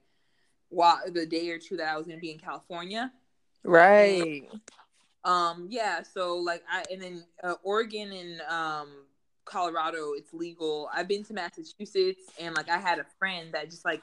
[0.70, 3.12] while the day or two that I was going to be in California.
[3.64, 4.50] Right.
[5.24, 5.68] Um.
[5.70, 6.02] Yeah.
[6.04, 8.90] So like I and then uh, Oregon and um
[9.46, 10.90] Colorado, it's legal.
[10.94, 14.02] I've been to Massachusetts and like I had a friend that just like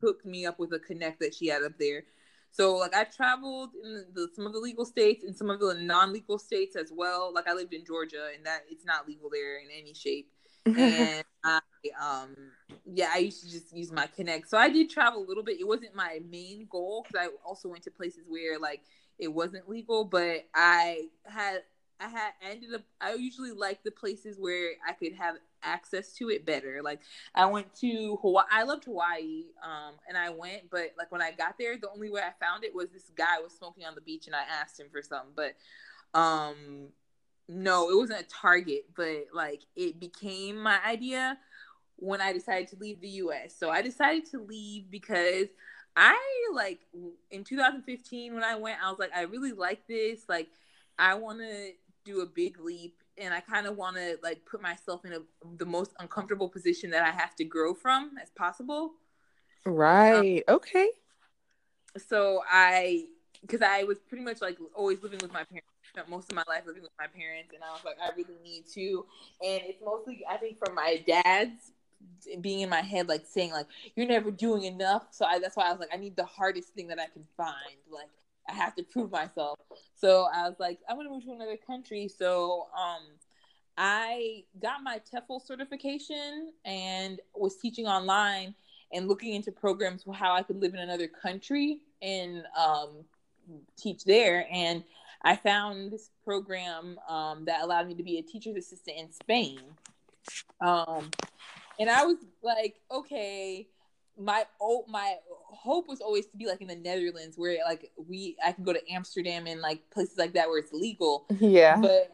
[0.00, 2.04] hooked me up with a connect that she had up there.
[2.50, 5.74] So like I traveled in the, some of the legal states and some of the
[5.74, 7.32] non-legal states as well.
[7.34, 10.30] Like I lived in Georgia and that it's not legal there in any shape.
[10.66, 11.60] and I
[12.00, 12.34] um
[12.86, 14.48] yeah, I used to just use my connect.
[14.48, 15.60] So I did travel a little bit.
[15.60, 18.82] It wasn't my main goal because I also went to places where like
[19.18, 21.62] it wasn't legal, but I had
[22.00, 26.28] I had ended up I usually like the places where I could have access to
[26.30, 26.80] it better.
[26.82, 27.00] Like
[27.34, 31.30] I went to Hawaii I loved Hawaii, um, and I went, but like when I
[31.32, 34.00] got there, the only way I found it was this guy was smoking on the
[34.00, 35.32] beach and I asked him for something.
[35.34, 35.54] But
[36.18, 36.88] um
[37.48, 41.38] no, it wasn't a target, but like it became my idea
[41.96, 43.54] when I decided to leave the US.
[43.56, 45.46] So I decided to leave because
[45.96, 46.18] I
[46.54, 46.80] like
[47.30, 50.24] in 2015 when I went, I was like, I really like this.
[50.28, 50.48] Like,
[50.98, 51.70] I want to
[52.04, 55.18] do a big leap and I kind of want to like put myself in a,
[55.56, 58.94] the most uncomfortable position that I have to grow from as possible.
[59.64, 60.44] Right.
[60.48, 60.88] Um, okay.
[61.96, 63.06] So I,
[63.40, 65.68] because I was pretty much like always living with my parents.
[65.90, 68.40] Spent most of my life living with my parents, and I was like, I really
[68.42, 69.06] need to.
[69.40, 71.72] And it's mostly, I think, from my dad's
[72.40, 75.06] being in my head, like saying, like, you're never doing enough.
[75.10, 77.24] So I, that's why I was like, I need the hardest thing that I can
[77.36, 77.76] find.
[77.90, 78.08] Like,
[78.48, 79.58] I have to prove myself.
[79.94, 82.08] So I was like, I'm gonna move to another country.
[82.08, 83.02] So um,
[83.76, 88.54] I got my TEFL certification and was teaching online
[88.92, 93.04] and looking into programs how I could live in another country and um,
[93.76, 94.46] teach there.
[94.52, 94.84] And
[95.22, 99.60] I found this program um, that allowed me to be a teacher's assistant in Spain.
[100.60, 101.10] Um,
[101.78, 103.68] and I was like, okay,
[104.18, 108.36] my oh my hope was always to be like in the Netherlands where like we
[108.44, 111.26] I can go to Amsterdam and like places like that where it's legal.
[111.40, 111.80] Yeah.
[111.80, 112.12] But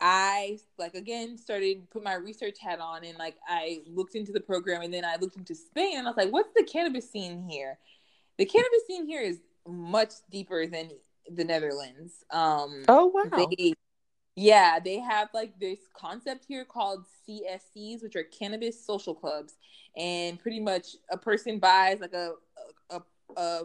[0.00, 4.40] I like again started put my research hat on and like I looked into the
[4.40, 7.46] program and then I looked into Spain and I was like, what's the cannabis scene
[7.48, 7.78] here?
[8.38, 10.90] The cannabis scene here is much deeper than
[11.30, 12.24] the Netherlands.
[12.30, 13.46] Um Oh wow.
[13.58, 13.74] They,
[14.40, 19.54] yeah, they have like this concept here called CSCs, which are cannabis social clubs,
[19.96, 22.32] and pretty much a person buys like a
[22.90, 23.00] a
[23.36, 23.62] a,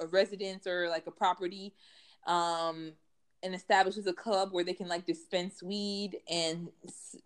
[0.00, 1.74] a residence or like a property,
[2.28, 2.92] um,
[3.46, 6.68] and establishes a club where they can like dispense weed and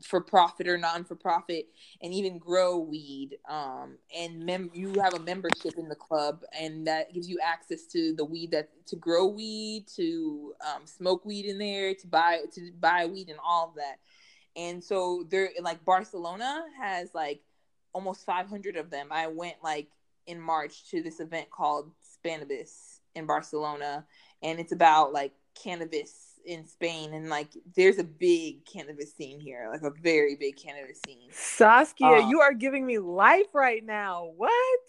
[0.03, 1.67] for profit or non for profit
[2.03, 6.87] and even grow weed um and mem- you have a membership in the club and
[6.87, 11.47] that gives you access to the weed that to grow weed to um, smoke weed
[11.47, 13.97] in there to buy to buy weed and all of that.
[14.57, 17.41] And so there like barcelona has like
[17.93, 19.09] almost 500 of them.
[19.11, 19.89] I went like
[20.27, 24.07] in march to this event called Spannabis in barcelona
[24.43, 29.69] and it's about like cannabis in Spain, and like there's a big cannabis scene here,
[29.73, 31.29] like a very big cannabis scene.
[31.31, 34.31] Saskia, um, you are giving me life right now.
[34.37, 34.81] What?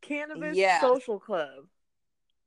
[0.00, 0.80] Cannabis yeah.
[0.80, 1.66] social club.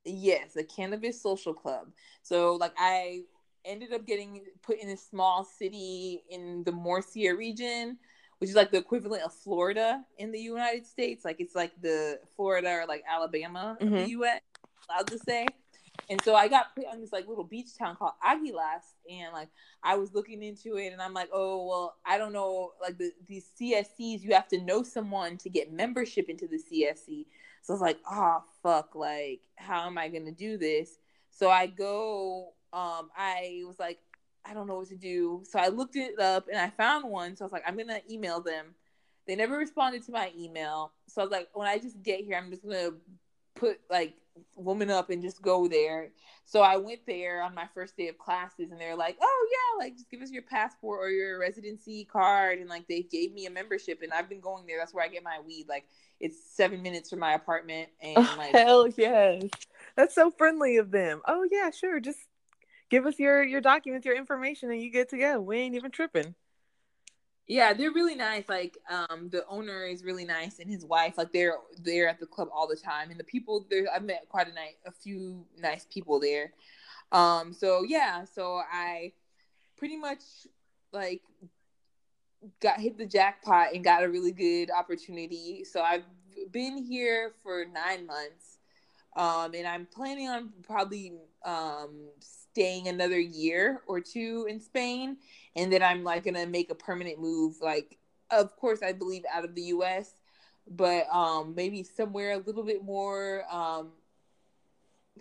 [0.04, 1.88] Yes, a cannabis social club.
[2.22, 3.22] So like I
[3.64, 7.98] ended up getting put in a small city in the Murcia region,
[8.38, 11.24] which is like the equivalent of Florida in the United States.
[11.24, 13.84] Like it's like the Florida or like Alabama mm-hmm.
[13.84, 14.22] of the mm-hmm.
[14.22, 14.40] US,
[14.88, 15.46] allowed to say.
[16.08, 19.48] And so I got put on this like little beach town called Aguilas, and like
[19.82, 23.12] I was looking into it, and I'm like, oh well, I don't know, like the
[23.28, 27.26] these CSCs, you have to know someone to get membership into the CSC.
[27.62, 30.98] So I was like, oh fuck, like how am I gonna do this?
[31.30, 33.98] So I go, um, I was like,
[34.44, 35.42] I don't know what to do.
[35.44, 37.36] So I looked it up and I found one.
[37.36, 38.74] So I was like, I'm gonna email them.
[39.26, 40.92] They never responded to my email.
[41.06, 42.90] So I was like, when I just get here, I'm just gonna
[43.54, 44.14] put like
[44.54, 46.10] woman up and just go there.
[46.44, 49.84] So I went there on my first day of classes and they're like, "Oh yeah,
[49.84, 53.46] like just give us your passport or your residency card." And like they gave me
[53.46, 54.78] a membership and I've been going there.
[54.78, 55.66] That's where I get my weed.
[55.68, 55.86] Like
[56.18, 59.44] it's 7 minutes from my apartment and oh, like Hell yes.
[59.96, 61.22] That's so friendly of them.
[61.26, 62.00] Oh yeah, sure.
[62.00, 62.18] Just
[62.88, 65.40] give us your your documents, your information, and you get to go.
[65.40, 66.34] We ain't even tripping.
[67.50, 68.48] Yeah, they're really nice.
[68.48, 72.26] Like, um, the owner is really nice, and his wife, like, they're they're at the
[72.26, 73.86] club all the time, and the people there.
[73.92, 76.52] I've met quite a night, a few nice people there.
[77.10, 79.14] Um, so yeah, so I
[79.76, 80.20] pretty much
[80.92, 81.22] like
[82.60, 85.64] got hit the jackpot and got a really good opportunity.
[85.64, 86.04] So I've
[86.52, 88.58] been here for nine months,
[89.16, 91.14] um, and I'm planning on probably
[91.44, 92.10] um
[92.52, 95.16] staying another year or two in Spain,
[95.56, 97.56] and then I'm like gonna make a permanent move.
[97.60, 97.98] Like,
[98.30, 100.12] of course, I believe out of the U.S.,
[100.68, 103.90] but um, maybe somewhere a little bit more, um,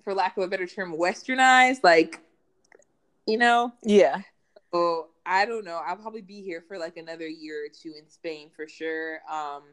[0.04, 1.84] for lack of a better term, westernized.
[1.84, 2.22] Like,
[3.26, 4.22] you know, yeah.
[4.74, 5.82] So I don't know.
[5.86, 9.20] I'll probably be here for like another year or two in Spain for sure.
[9.32, 9.64] Um,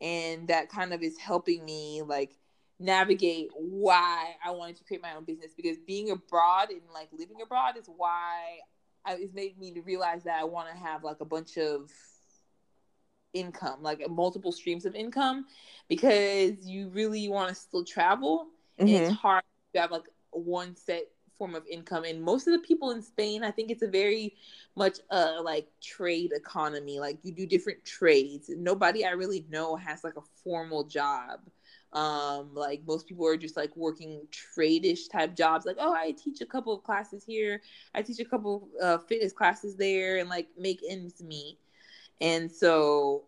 [0.00, 2.36] and that kind of is helping me like
[2.78, 7.38] navigate why I wanted to create my own business because being abroad and like living
[7.42, 8.58] abroad is why
[9.04, 11.90] I, it's made me to realize that I want to have like a bunch of
[13.34, 15.46] income, like multiple streams of income,
[15.88, 18.48] because you really want to still travel.
[18.78, 18.94] Mm-hmm.
[18.94, 19.42] And it's hard
[19.74, 21.04] to have like one set
[21.38, 24.34] form of income and most of the people in spain i think it's a very
[24.74, 30.02] much uh like trade economy like you do different trades nobody i really know has
[30.02, 31.38] like a formal job
[31.94, 36.42] um like most people are just like working trade-ish type jobs like oh i teach
[36.42, 37.62] a couple of classes here.
[37.94, 41.58] I teach a couple of uh fitness classes there and like make ends meet.
[42.20, 43.24] And so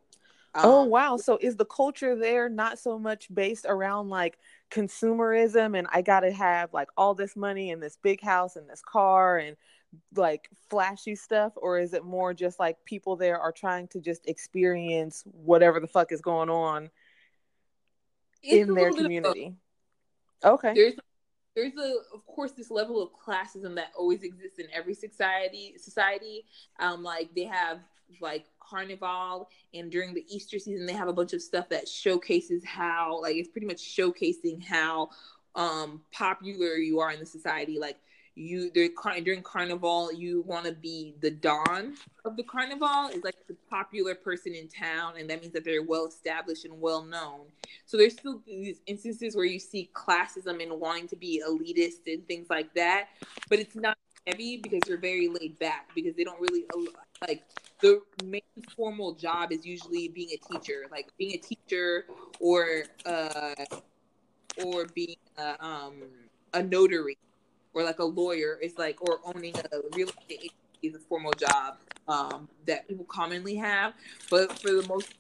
[0.55, 1.17] oh, um, oh wow.
[1.17, 4.39] So is the culture there not so much based around like
[4.71, 8.81] consumerism and i gotta have like all this money and this big house and this
[8.81, 9.57] car and
[10.15, 14.27] like flashy stuff or is it more just like people there are trying to just
[14.29, 16.89] experience whatever the fuck is going on
[18.43, 19.55] it's in their community.
[20.45, 20.73] Okay.
[20.75, 20.95] There's
[21.55, 26.45] there's a of course this level of classism that always exists in every society society.
[26.79, 27.81] Um like they have
[28.21, 32.65] like carnival and during the Easter season they have a bunch of stuff that showcases
[32.65, 35.11] how like it's pretty much showcasing how
[35.55, 37.97] um popular you are in the society like
[38.37, 41.95] you during carnival you want to be the don
[42.25, 45.83] of the carnival is like the popular person in town and that means that they're
[45.83, 47.41] well established and well known.
[47.87, 52.27] So there's still these instances where you see classism and wanting to be elitist and
[52.27, 53.09] things like that
[53.49, 53.97] but it's not
[54.27, 56.65] heavy because they're very laid back because they don't really
[57.27, 57.43] like
[57.81, 58.43] the main
[58.77, 62.05] formal job is usually being a teacher like being a teacher
[62.39, 63.55] or uh
[64.65, 66.03] or being a, um
[66.53, 67.17] a notary
[67.75, 71.77] or like a lawyer is like or owning a real estate is a formal job
[72.09, 73.95] um, that people commonly have.
[74.31, 75.15] But for the most,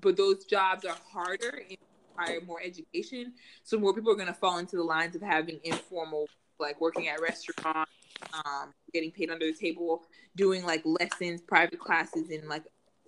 [0.00, 3.32] but those jobs are harder and require more education.
[3.64, 7.08] So more people are going to fall into the lines of having informal, like working
[7.08, 7.90] at restaurants,
[8.32, 10.02] um, getting paid under the table,
[10.36, 12.64] doing like lessons, private classes in like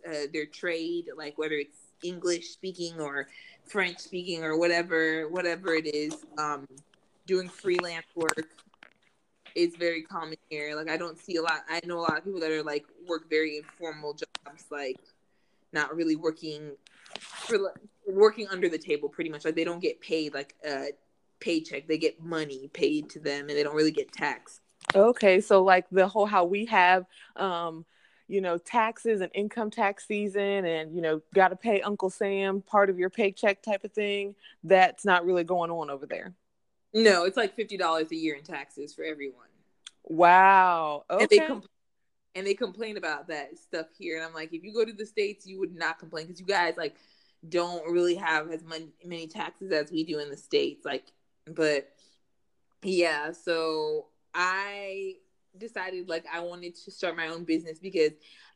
[0.06, 3.28] uh, their trade, like whether it's English speaking or
[3.64, 6.16] French speaking or whatever, whatever it is.
[6.38, 6.66] Um,
[7.26, 8.48] doing freelance work
[9.54, 10.74] is very common here.
[10.76, 11.62] Like I don't see a lot.
[11.68, 14.98] I know a lot of people that are like work very informal jobs, like
[15.72, 16.72] not really working
[17.18, 17.72] for
[18.06, 19.44] working under the table, pretty much.
[19.44, 20.88] Like they don't get paid like a
[21.40, 21.86] paycheck.
[21.86, 24.60] They get money paid to them, and they don't really get taxed.
[24.94, 27.06] Okay, so like the whole how we have
[27.36, 27.84] um
[28.28, 32.62] you know taxes and income tax season and you know got to pay uncle sam
[32.62, 36.34] part of your paycheck type of thing that's not really going on over there
[36.94, 39.48] no, it's like fifty dollars a year in taxes for everyone.
[40.04, 41.04] Wow.
[41.10, 41.22] Okay.
[41.22, 41.68] And they, compl-
[42.36, 45.04] and they complain about that stuff here, and I'm like, if you go to the
[45.04, 46.94] states, you would not complain because you guys like
[47.48, 50.84] don't really have as many many taxes as we do in the states.
[50.84, 51.06] Like,
[51.48, 51.90] but
[52.84, 55.16] yeah, so I
[55.58, 58.12] decided like I wanted to start my own business because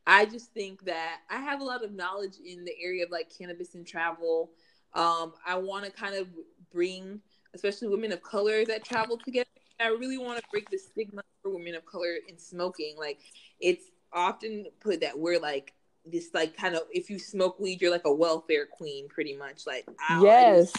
[0.06, 3.30] I just think that I have a lot of knowledge in the area of like
[3.36, 4.50] cannabis and travel.
[4.94, 6.28] Um, I want to kind of
[6.72, 7.20] bring
[7.54, 9.48] especially women of color that travel together.
[9.80, 12.96] I really want to break the stigma for women of color in smoking.
[12.98, 13.20] Like
[13.60, 15.74] it's often put that we're like
[16.04, 19.66] this like kind of if you smoke weed, you're like a welfare queen, pretty much.
[19.66, 20.72] Like I yes,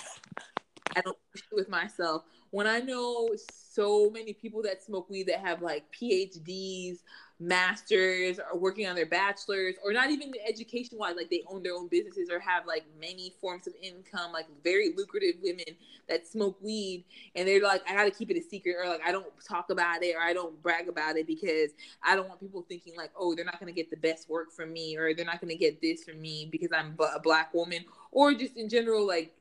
[0.96, 1.18] I don't
[1.52, 3.30] with myself when I know
[3.74, 7.00] so many people that smoke weed that have like PhDs,
[7.39, 11.74] masters, or working on their bachelors, or not even education wise, like they own their
[11.74, 15.66] own businesses or have like many forms of income, like very lucrative women
[16.10, 19.12] that smoke weed, and they're like, I gotta keep it a secret, or like I
[19.12, 21.72] don't talk about it, or I don't brag about it because
[22.04, 24.74] I don't want people thinking like, oh, they're not gonna get the best work from
[24.74, 28.34] me, or they're not gonna get this from me because I'm a black woman, or
[28.34, 29.34] just in general, like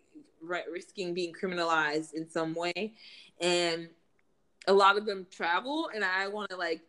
[0.42, 2.94] right, risking being criminalized in some way.
[3.40, 3.88] And
[4.66, 6.82] a lot of them travel, and I want to like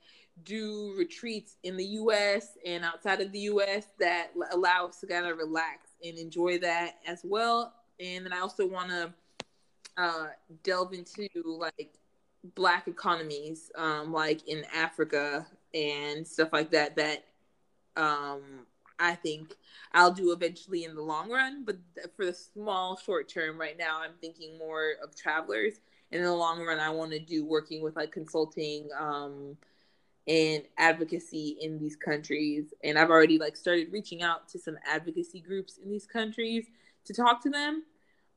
[0.44, 2.58] do retreats in the U.S.
[2.66, 3.88] and outside of the U.S.
[4.00, 7.74] that allow us to kind of relax and enjoy that as well.
[8.00, 9.14] And then I also want to
[9.98, 10.28] uh,
[10.64, 11.94] delve into like
[12.56, 16.96] black economies, um, like in Africa and stuff like that.
[16.96, 17.26] That
[17.98, 18.66] um,
[19.00, 19.56] I think
[19.94, 21.64] I'll do eventually in the long run.
[21.66, 21.78] But
[22.16, 25.80] for the small short term, right now, I'm thinking more of travelers.
[26.12, 29.58] And in the long run, I want to do working with like consulting um,
[30.28, 32.74] and advocacy in these countries.
[32.84, 36.66] And I've already like started reaching out to some advocacy groups in these countries
[37.06, 37.84] to talk to them.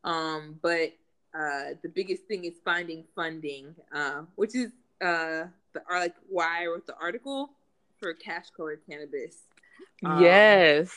[0.05, 0.93] Um, but
[1.35, 6.67] uh, the biggest thing is finding funding, uh, which is uh, the like why I
[6.67, 7.51] wrote the article
[7.99, 9.45] for cash colored cannabis.
[10.05, 10.91] Um, yes.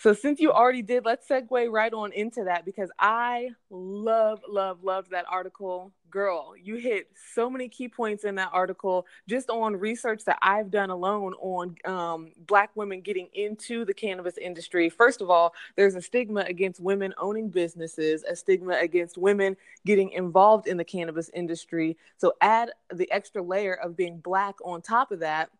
[0.00, 4.84] So since you already did, let's segue right on into that because I love, love,
[4.84, 5.92] love that article.
[6.08, 10.70] Girl, you hit so many key points in that article just on research that I've
[10.70, 14.88] done alone on um, Black women getting into the cannabis industry.
[14.88, 20.10] First of all, there's a stigma against women owning businesses, a stigma against women getting
[20.12, 21.96] involved in the cannabis industry.
[22.18, 25.50] So add the extra layer of being Black on top of that,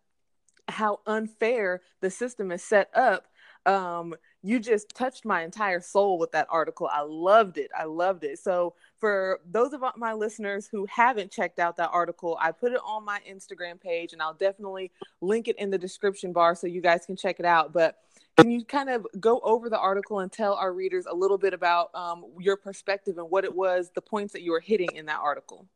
[0.69, 3.27] how unfair the system is set up
[3.69, 6.89] um, you just touched my entire soul with that article.
[6.91, 7.71] I loved it.
[7.77, 8.39] I loved it.
[8.39, 12.81] So, for those of my listeners who haven't checked out that article, I put it
[12.85, 14.91] on my Instagram page and I'll definitely
[15.21, 17.73] link it in the description bar so you guys can check it out.
[17.73, 17.99] But
[18.37, 21.53] can you kind of go over the article and tell our readers a little bit
[21.53, 25.07] about um, your perspective and what it was, the points that you were hitting in
[25.07, 25.67] that article?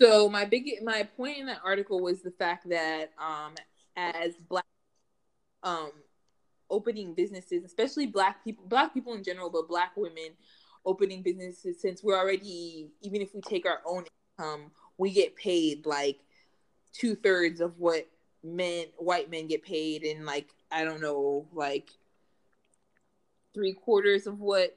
[0.00, 3.54] So my big my point in that article was the fact that um,
[3.96, 4.64] as black
[5.62, 5.90] um,
[6.70, 10.32] opening businesses, especially black people, black people in general, but black women
[10.84, 14.04] opening businesses since we're already even if we take our own
[14.38, 16.20] income, we get paid like
[16.92, 18.06] two thirds of what
[18.44, 21.90] men white men get paid and like I don't know, like
[23.54, 24.76] three quarters of what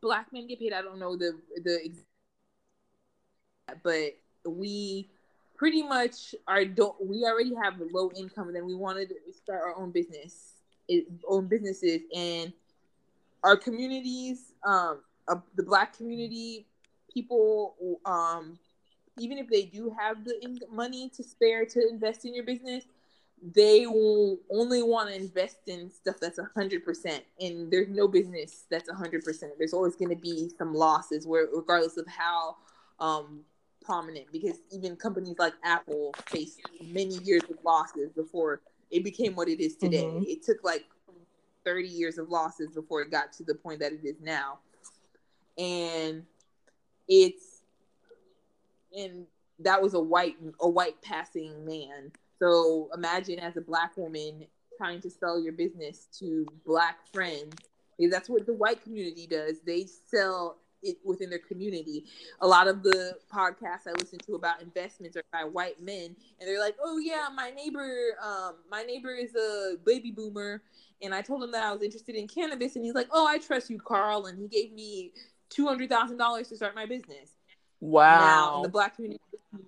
[0.00, 0.72] black men get paid.
[0.72, 1.92] I don't know the the
[3.82, 5.08] but we
[5.62, 9.62] pretty much are don't we already have low income and then we wanted to start
[9.62, 10.54] our own business
[11.28, 12.52] own businesses and
[13.44, 16.66] our communities, um, uh, the black community,
[17.12, 18.58] people, um,
[19.18, 22.84] even if they do have the in- money to spare to invest in your business,
[23.54, 27.24] they will only want to invest in stuff that's a hundred percent.
[27.40, 29.52] And there's no business that's a hundred percent.
[29.58, 32.56] There's always going to be some losses, where regardless of how
[33.00, 33.40] um,
[33.84, 38.60] prominent, because even companies like Apple faced many years of losses before
[38.90, 40.04] it became what it is today.
[40.04, 40.24] Mm-hmm.
[40.26, 40.84] It took like
[41.64, 44.58] 30 years of losses before it got to the point that it is now.
[45.58, 46.24] And
[47.08, 47.62] it's
[48.96, 49.26] and
[49.58, 52.12] that was a white a white passing man.
[52.38, 57.54] So imagine as a black woman trying to sell your business to black friends.
[57.98, 59.60] Because that's what the white community does.
[59.64, 62.04] They sell it within their community.
[62.40, 66.48] A lot of the podcasts I listen to about investments are by white men, and
[66.48, 70.62] they're like, "Oh yeah, my neighbor, um, my neighbor is a baby boomer,
[71.00, 73.38] and I told him that I was interested in cannabis, and he's like, "Oh, I
[73.38, 75.12] trust you, Carl," and he gave me
[75.48, 77.36] two hundred thousand dollars to start my business.
[77.80, 78.18] Wow!
[78.18, 79.20] Now, in the black community,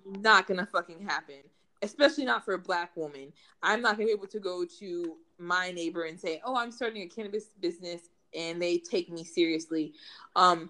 [0.05, 1.43] not gonna fucking happen,
[1.81, 3.31] especially not for a black woman.
[3.61, 7.03] I'm not gonna be able to go to my neighbor and say, "Oh, I'm starting
[7.03, 9.93] a cannabis business," and they take me seriously.
[10.35, 10.69] Um,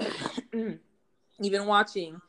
[1.40, 2.20] even watching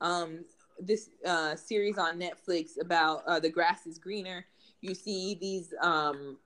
[0.00, 0.44] um,
[0.78, 4.44] this uh, series on Netflix about uh, the grass is greener,
[4.80, 6.38] you see these um,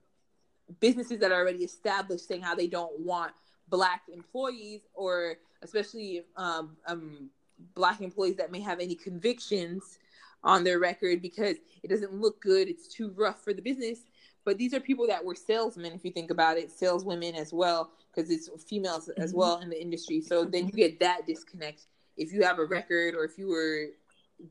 [0.80, 3.32] businesses that are already established saying how they don't want
[3.68, 7.30] black employees or especially um, um,
[7.74, 9.98] black employees that may have any convictions
[10.42, 12.68] on their record because it doesn't look good.
[12.68, 14.00] It's too rough for the business.
[14.44, 17.92] But these are people that were salesmen, if you think about it, saleswomen as well,
[18.14, 19.38] because it's females as mm-hmm.
[19.38, 20.20] well in the industry.
[20.20, 21.86] So then you get that disconnect.
[22.16, 23.86] If you have a record or if you were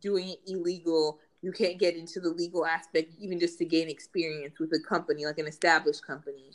[0.02, 4.60] doing it illegal, you can't get into the legal aspect, even just to gain experience
[4.60, 6.52] with a company, like an established company.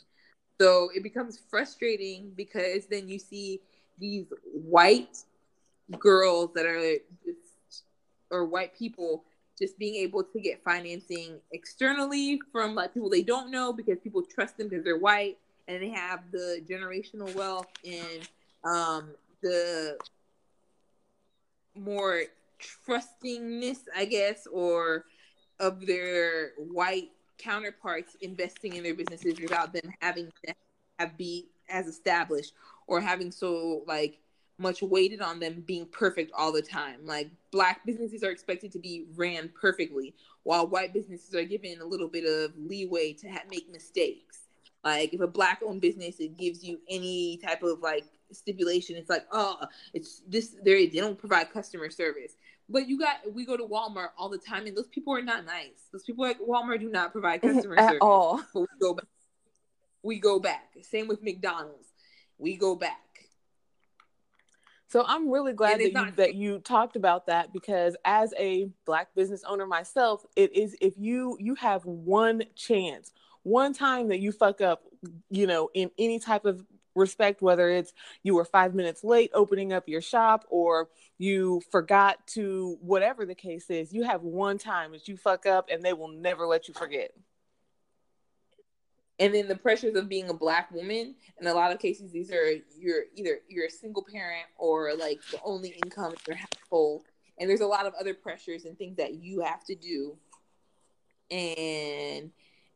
[0.59, 3.61] So it becomes frustrating because then you see
[3.99, 5.17] these white
[5.97, 6.95] girls that are
[7.25, 7.83] just,
[8.29, 9.23] or white people
[9.57, 14.23] just being able to get financing externally from like people they don't know because people
[14.23, 15.37] trust them because they're white
[15.69, 18.27] and they have the generational wealth and
[18.65, 19.11] um,
[19.41, 19.97] the
[21.75, 22.23] more
[22.87, 25.05] trustingness, I guess, or
[25.59, 30.53] of their white counterparts investing in their businesses without them having to
[30.97, 32.53] have be as established
[32.87, 34.19] or having so like
[34.57, 37.05] much weighted on them being perfect all the time.
[37.05, 41.85] Like black businesses are expected to be ran perfectly, while white businesses are given a
[41.85, 44.48] little bit of leeway to ha- make mistakes.
[44.83, 48.95] Like if a black owned business, it gives you any type of like stipulation.
[48.95, 49.57] It's like, oh,
[49.93, 50.55] it's this.
[50.63, 52.37] They they don't provide customer service.
[52.69, 55.45] But you got we go to Walmart all the time, and those people are not
[55.45, 55.87] nice.
[55.91, 57.99] Those people at Walmart do not provide customer At service.
[58.01, 58.41] all.
[58.53, 59.05] But we go back.
[60.01, 60.69] We go back.
[60.83, 61.89] Same with McDonald's.
[62.37, 62.99] We go back.
[64.87, 68.69] So I'm really glad that you not- that you talked about that because as a
[68.85, 73.11] black business owner myself, it is if you you have one chance,
[73.43, 74.83] one time that you fuck up,
[75.29, 76.65] you know, in any type of
[76.95, 82.17] respect whether it's you were 5 minutes late opening up your shop or you forgot
[82.27, 85.93] to whatever the case is, you have one time that you fuck up and they
[85.93, 87.11] will never let you forget.
[89.19, 92.31] and then the pressures of being a black woman in a lot of cases these
[92.31, 97.03] are you're either you're a single parent or like the only income in your household
[97.37, 100.17] and there's a lot of other pressures and things that you have to do
[101.31, 102.31] and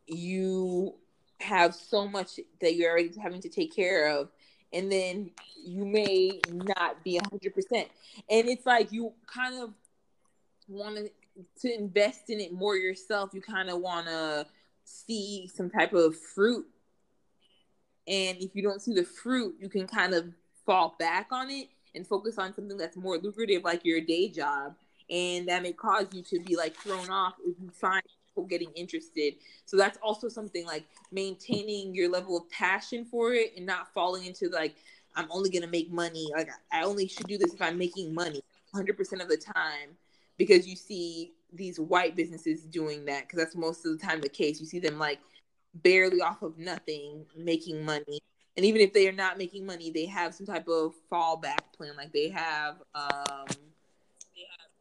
[0.08, 0.96] you
[1.40, 4.30] have so much that you're already having to take care of
[4.72, 5.30] and then
[5.64, 7.90] you may not be 100% and
[8.50, 9.74] it's like you kind of
[10.68, 11.10] want to
[11.60, 14.46] to invest in it more yourself you kind of want to
[14.86, 16.66] see some type of fruit.
[18.08, 20.26] And if you don't see the fruit you can kind of
[20.66, 24.76] fall back on it and focus on something that's more lucrative like your day job.
[25.10, 28.02] And that may cause you to be like thrown off if you find
[28.34, 29.36] people getting interested.
[29.66, 34.26] So that's also something like maintaining your level of passion for it and not falling
[34.26, 34.76] into like
[35.16, 36.28] i'm only to make money.
[36.36, 38.42] Like i only should do this if i'm making money
[38.74, 39.96] 100% of the time
[40.38, 44.30] because you see these white businesses doing that because that's most of the time the
[44.30, 44.60] case.
[44.60, 45.20] You see them like
[45.76, 48.20] barely off of nothing making money.
[48.56, 51.96] And even if they are not making money they have some type of fallback plan.
[51.96, 53.46] Like they have um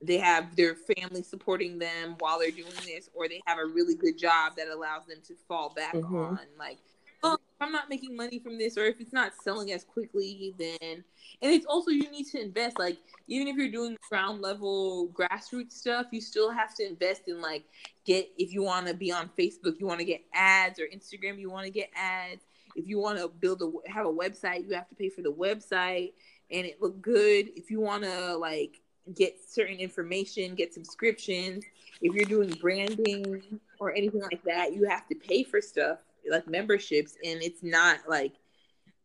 [0.03, 3.95] they have their family supporting them while they're doing this or they have a really
[3.95, 6.33] good job that allows them to fall back Mhm.
[6.39, 6.79] on like
[7.23, 10.55] oh if i'm not making money from this or if it's not selling as quickly
[10.59, 11.05] then
[11.41, 12.99] and it's also you need to invest like
[13.29, 17.65] even if you're doing ground level grassroots stuff you still have to invest in like
[18.05, 21.39] get if you want to be on facebook you want to get ads or instagram
[21.39, 22.43] you want to get ads
[22.75, 25.33] if you want to build a have a website you have to pay for the
[25.33, 26.13] website
[26.51, 28.81] and it look good if you want to like
[29.15, 31.65] get certain information get subscriptions.
[32.01, 35.99] If you're doing branding or anything like that you have to pay for stuff
[36.31, 38.35] like memberships and it's not like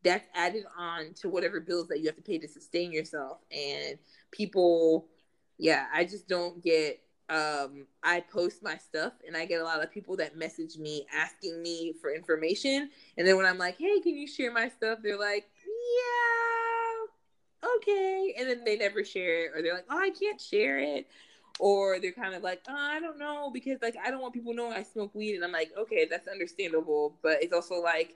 [0.03, 3.39] that's added on to whatever bills that you have to pay to sustain yourself.
[3.51, 3.97] And
[4.31, 5.07] people
[5.57, 9.83] yeah i just don't get um i post my stuff and i get a lot
[9.83, 12.89] of people that message me asking me for information.
[13.17, 14.99] And then when i'm like hey can you share my stuff?
[15.01, 16.46] they're like yeah
[17.63, 21.07] okay and then they never share it or they're like oh i can't share it
[21.59, 24.53] or they're kind of like oh, i don't know because like i don't want people
[24.53, 28.15] knowing i smoke weed and i'm like okay that's understandable but it's also like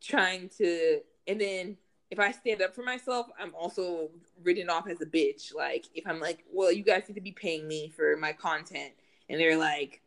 [0.00, 1.76] trying to and then
[2.10, 4.10] if I stand up for myself, I'm also
[4.42, 5.54] written off as a bitch.
[5.54, 8.92] Like if I'm like, well, you guys need to be paying me for my content,
[9.28, 10.00] and they're like,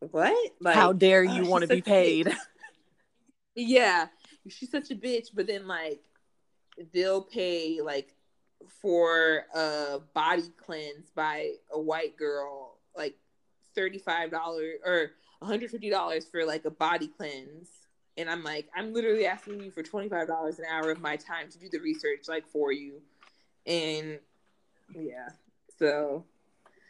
[0.00, 0.52] what?
[0.60, 2.36] Like, How dare "Oh, you she's want to be such a bitch." paid?
[3.54, 4.06] yeah,
[4.48, 5.28] she's such a bitch.
[5.34, 6.00] But then like
[6.92, 8.14] they'll pay like
[8.80, 13.16] for a body cleanse by a white girl like
[13.74, 15.10] thirty five dollars or
[15.40, 17.68] one hundred fifty dollars for like a body cleanse.
[18.18, 21.16] And I'm like, I'm literally asking you for twenty five dollars an hour of my
[21.16, 23.00] time to do the research, like for you,
[23.66, 24.18] and
[24.94, 25.30] yeah,
[25.78, 26.24] so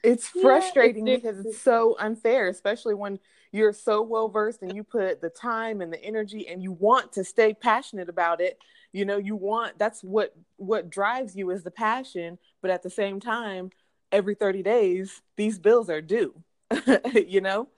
[0.02, 3.20] It's Yeah, frustrating it's- because it's so unfair, especially when
[3.52, 7.12] you're so well versed and you put the time and the energy and you want
[7.12, 8.58] to stay passionate about it.
[8.92, 12.90] You know, you want that's what what drives you is the passion, but at the
[12.90, 13.70] same time,
[14.10, 16.34] every 30 days these bills are due.
[17.14, 17.68] you know?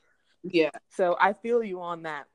[0.43, 2.27] yeah, So I feel you on that.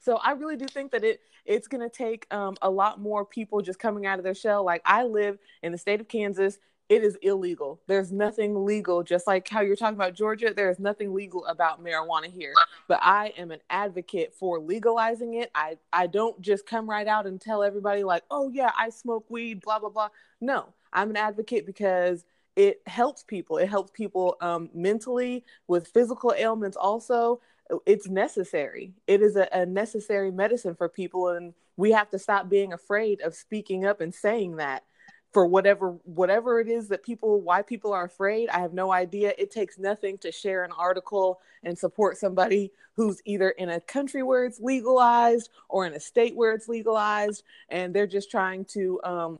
[0.00, 3.60] So I really do think that it it's gonna take um, a lot more people
[3.60, 4.64] just coming out of their shell.
[4.64, 6.58] Like I live in the state of Kansas.
[6.88, 7.80] It is illegal.
[7.88, 9.02] There's nothing legal.
[9.02, 12.54] Just like how you're talking about Georgia, there is nothing legal about marijuana here.
[12.86, 15.50] But I am an advocate for legalizing it.
[15.54, 19.26] I I don't just come right out and tell everybody like, oh yeah, I smoke
[19.28, 20.10] weed, blah blah blah.
[20.40, 22.24] No, I'm an advocate because
[22.54, 23.58] it helps people.
[23.58, 27.40] It helps people um, mentally with physical ailments also
[27.84, 28.92] it's necessary.
[29.06, 33.20] It is a, a, necessary medicine for people, and we have to stop being afraid
[33.20, 34.84] of speaking up and saying that
[35.32, 38.48] for whatever whatever it is that people why people are afraid.
[38.48, 39.34] I have no idea.
[39.36, 44.22] It takes nothing to share an article and support somebody who's either in a country
[44.22, 49.00] where it's legalized or in a state where it's legalized, and they're just trying to
[49.04, 49.38] um,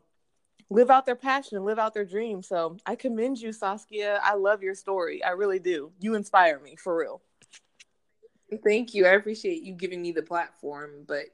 [0.69, 2.43] live out their passion live out their dream.
[2.43, 4.21] So I commend you, Saskia.
[4.23, 5.23] I love your story.
[5.23, 5.93] I really do.
[6.01, 7.23] You inspire me for real.
[8.65, 9.07] Thank you.
[9.07, 11.05] I appreciate you giving me the platform.
[11.07, 11.25] But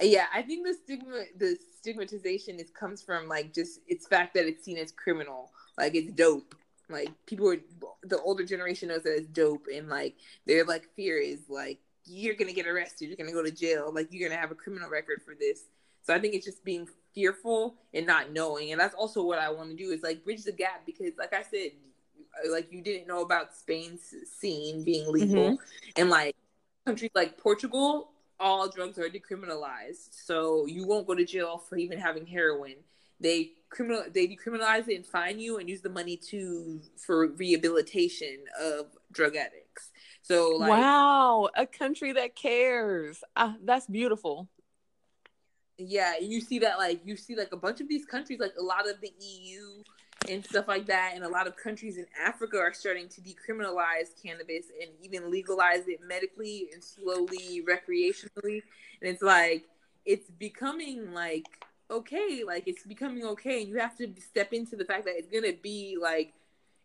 [0.00, 4.34] uh, yeah, I think the stigma, the stigmatization is comes from like just its fact
[4.34, 5.50] that it's seen as criminal.
[5.76, 6.54] Like it's dope.
[6.88, 7.58] Like people are
[8.02, 10.16] the older generation knows that it's dope, and like
[10.46, 14.08] their like fear is like you're gonna get arrested, you're gonna go to jail, like
[14.10, 15.64] you're gonna have a criminal record for this.
[16.02, 19.50] So I think it's just being fearful and not knowing, and that's also what I
[19.50, 21.70] want to do is like bridge the gap because, like I said,
[22.50, 26.00] like you didn't know about Spain's scene being legal, mm-hmm.
[26.00, 26.36] and like
[26.86, 28.10] countries like Portugal,
[28.40, 32.74] all drugs are decriminalized, so you won't go to jail for even having heroin.
[33.20, 38.38] They criminal they decriminalize it and fine you and use the money to for rehabilitation
[38.60, 39.90] of drug addicts.
[40.22, 43.22] So like, wow, a country that cares.
[43.36, 44.48] Uh, that's beautiful.
[45.78, 48.62] Yeah, you see that like you see like a bunch of these countries, like a
[48.62, 49.82] lot of the EU
[50.28, 51.12] and stuff like that.
[51.14, 55.88] And a lot of countries in Africa are starting to decriminalize cannabis and even legalize
[55.88, 58.62] it medically and slowly recreationally.
[59.00, 59.64] And it's like,
[60.04, 61.46] it's becoming like
[61.92, 63.60] okay, like it's becoming okay.
[63.60, 66.32] And you have to step into the fact that it's going to be like,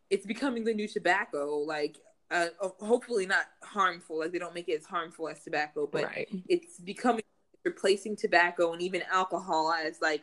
[0.09, 1.57] it's becoming the new tobacco.
[1.57, 1.97] Like,
[2.29, 6.27] uh, hopefully not harmful, like they don't make it as harmful as tobacco, but right.
[6.49, 7.23] it's becoming
[7.63, 10.21] replacing tobacco and even alcohol as like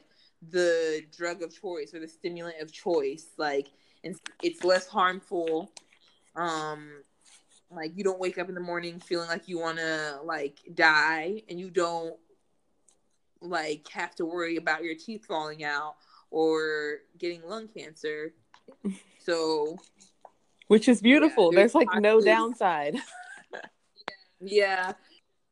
[0.50, 3.68] the drug of choice or the stimulant of choice like
[4.02, 5.70] and it's less harmful
[6.36, 6.90] um
[7.70, 11.42] like you don't wake up in the morning feeling like you want to like die
[11.48, 12.16] and you don't
[13.40, 15.96] like have to worry about your teeth falling out
[16.30, 18.32] or getting lung cancer.
[19.20, 19.78] So
[20.68, 21.52] which is beautiful.
[21.52, 22.96] yeah, there's, there's like no downside.
[24.40, 24.92] Yeah.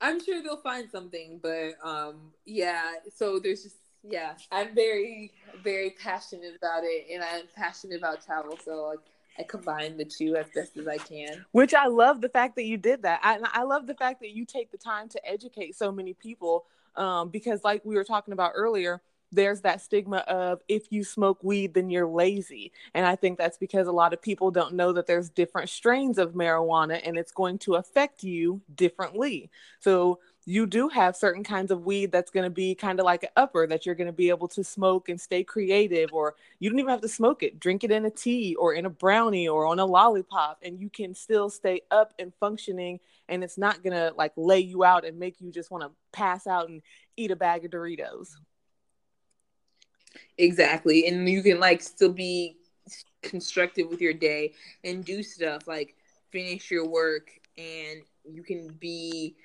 [0.03, 2.95] I'm sure they'll find something but um yeah.
[3.15, 5.33] So there's just yeah, I'm very,
[5.63, 8.59] very passionate about it, and I'm passionate about travel.
[8.65, 9.01] So like,
[9.39, 11.45] I combine the two as best as I can.
[11.53, 13.21] Which I love the fact that you did that.
[13.23, 16.65] I, I love the fact that you take the time to educate so many people.
[16.97, 19.01] Um, because like we were talking about earlier,
[19.33, 23.57] there's that stigma of if you smoke weed then you're lazy and i think that's
[23.57, 27.33] because a lot of people don't know that there's different strains of marijuana and it's
[27.33, 29.51] going to affect you differently
[29.81, 33.23] so you do have certain kinds of weed that's going to be kind of like
[33.23, 36.69] an upper that you're going to be able to smoke and stay creative or you
[36.69, 37.61] don't even have to smoke it.
[37.61, 40.91] Drink it in a tea or in a brownie or on a lollipop and you
[40.91, 45.05] can still stay up and functioning and it's not going to like lay you out
[45.05, 46.83] and make you just want to pass out and
[47.17, 48.31] eat a bag of doritos.
[50.39, 52.57] Exactly and you can like still be
[53.23, 55.95] constructive with your day and do stuff like
[56.31, 59.37] finish your work and you can be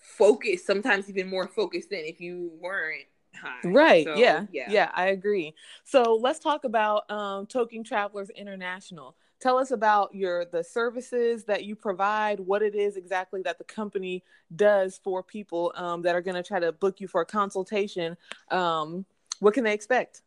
[0.00, 3.60] focused, sometimes even more focused than if you weren't high.
[3.64, 4.04] Right.
[4.04, 4.46] So, yeah.
[4.50, 4.70] yeah.
[4.70, 4.90] Yeah.
[4.94, 5.54] I agree.
[5.84, 9.14] So let's talk about um, Toking Travelers International.
[9.40, 13.64] Tell us about your the services that you provide, what it is exactly that the
[13.64, 14.22] company
[14.54, 18.16] does for people um, that are going to try to book you for a consultation.
[18.50, 19.06] Um,
[19.38, 20.22] what can they expect?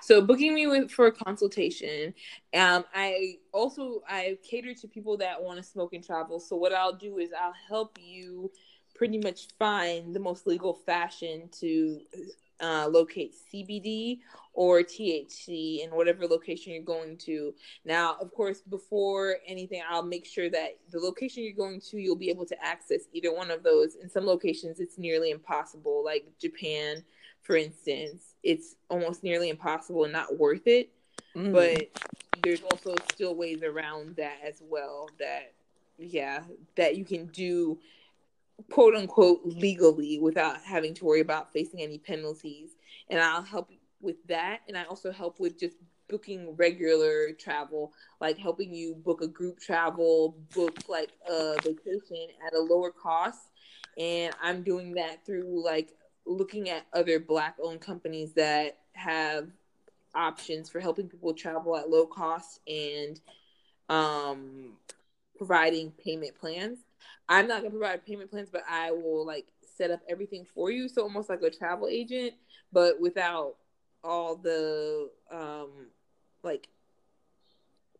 [0.00, 2.14] So booking me with for a consultation.
[2.54, 6.40] Um, I also I cater to people that want to smoke and travel.
[6.40, 8.50] So what I'll do is I'll help you
[8.94, 12.00] pretty much find the most legal fashion to
[12.60, 14.18] uh, locate CBD
[14.52, 17.54] or THC in whatever location you're going to.
[17.84, 22.16] Now, of course, before anything, I'll make sure that the location you're going to, you'll
[22.16, 23.94] be able to access either one of those.
[23.94, 27.04] In some locations, it's nearly impossible, like Japan
[27.48, 30.90] for instance, it's almost nearly impossible and not worth it.
[31.34, 31.50] Mm.
[31.50, 31.88] But
[32.44, 35.54] there's also still ways around that as well that
[35.96, 36.42] yeah,
[36.76, 37.78] that you can do
[38.70, 42.76] quote unquote legally without having to worry about facing any penalties.
[43.08, 43.70] And I'll help
[44.02, 45.76] with that and I also help with just
[46.10, 52.52] booking regular travel, like helping you book a group travel, book like a vacation at
[52.52, 53.48] a lower cost.
[53.96, 55.94] And I'm doing that through like
[56.28, 59.48] looking at other black owned companies that have
[60.14, 63.20] options for helping people travel at low cost and
[63.88, 64.72] um,
[65.36, 66.78] providing payment plans.
[67.28, 70.88] I'm not gonna provide payment plans, but I will like set up everything for you.
[70.88, 72.34] So almost like a travel agent,
[72.72, 73.56] but without
[74.04, 75.88] all the um
[76.42, 76.68] like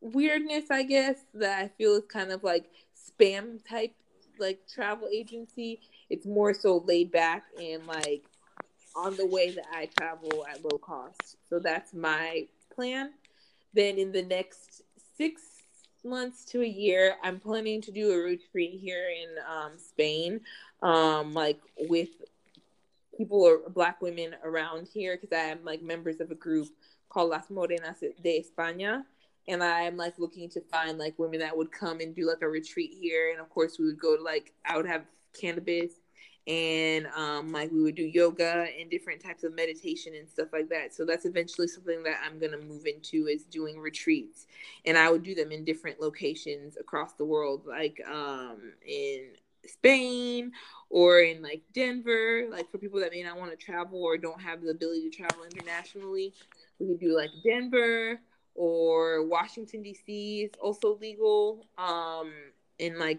[0.01, 3.95] weirdness, I guess, that I feel is kind of like spam type
[4.39, 5.81] like travel agency.
[6.11, 8.25] It's more so laid back and like
[8.97, 11.37] on the way that I travel at low cost.
[11.49, 13.13] So that's my plan.
[13.75, 14.83] Then in the next
[15.17, 15.43] six
[16.05, 20.41] months to a year, I'm planning to do a retreat here in um, Spain,
[20.83, 22.09] um, like with
[23.17, 26.69] people or black women around here because I am like members of a group
[27.09, 29.05] called Las Morenas de España.
[29.49, 32.49] And I'm like looking to find like women that would come and do like a
[32.49, 33.31] retreat here.
[33.31, 35.05] And of course, we would go to like, I would have
[35.41, 35.93] cannabis
[36.49, 40.70] and um, like we would do yoga and different types of meditation and stuff like
[40.70, 40.95] that.
[40.95, 44.47] So that's eventually something that I'm gonna move into is doing retreats,
[44.86, 49.26] and I would do them in different locations across the world, like um, in
[49.66, 50.53] Spain
[50.89, 54.41] or in like Denver, like for people that may not want to travel or don't
[54.41, 56.32] have the ability to travel internationally,
[56.78, 58.18] we could do like Denver
[58.55, 60.45] or Washington D.C.
[60.45, 61.66] is also legal.
[61.76, 62.32] Um,
[62.80, 63.18] and like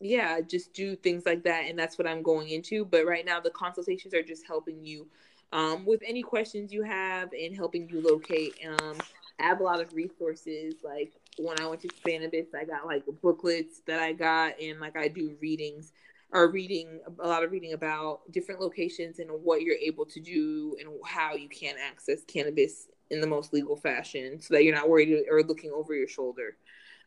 [0.00, 1.64] yeah, just do things like that.
[1.68, 2.84] And that's what I'm going into.
[2.84, 5.06] But right now, the consultations are just helping you
[5.52, 8.54] um, with any questions you have and helping you locate.
[8.66, 8.96] Um,
[9.40, 10.74] I have a lot of resources.
[10.84, 14.96] Like when I went to Spannabis, I got like booklets that I got, and like
[14.96, 15.92] I do readings
[16.32, 20.76] or reading a lot of reading about different locations and what you're able to do
[20.78, 24.88] and how you can access cannabis in the most legal fashion so that you're not
[24.88, 26.56] worried or looking over your shoulder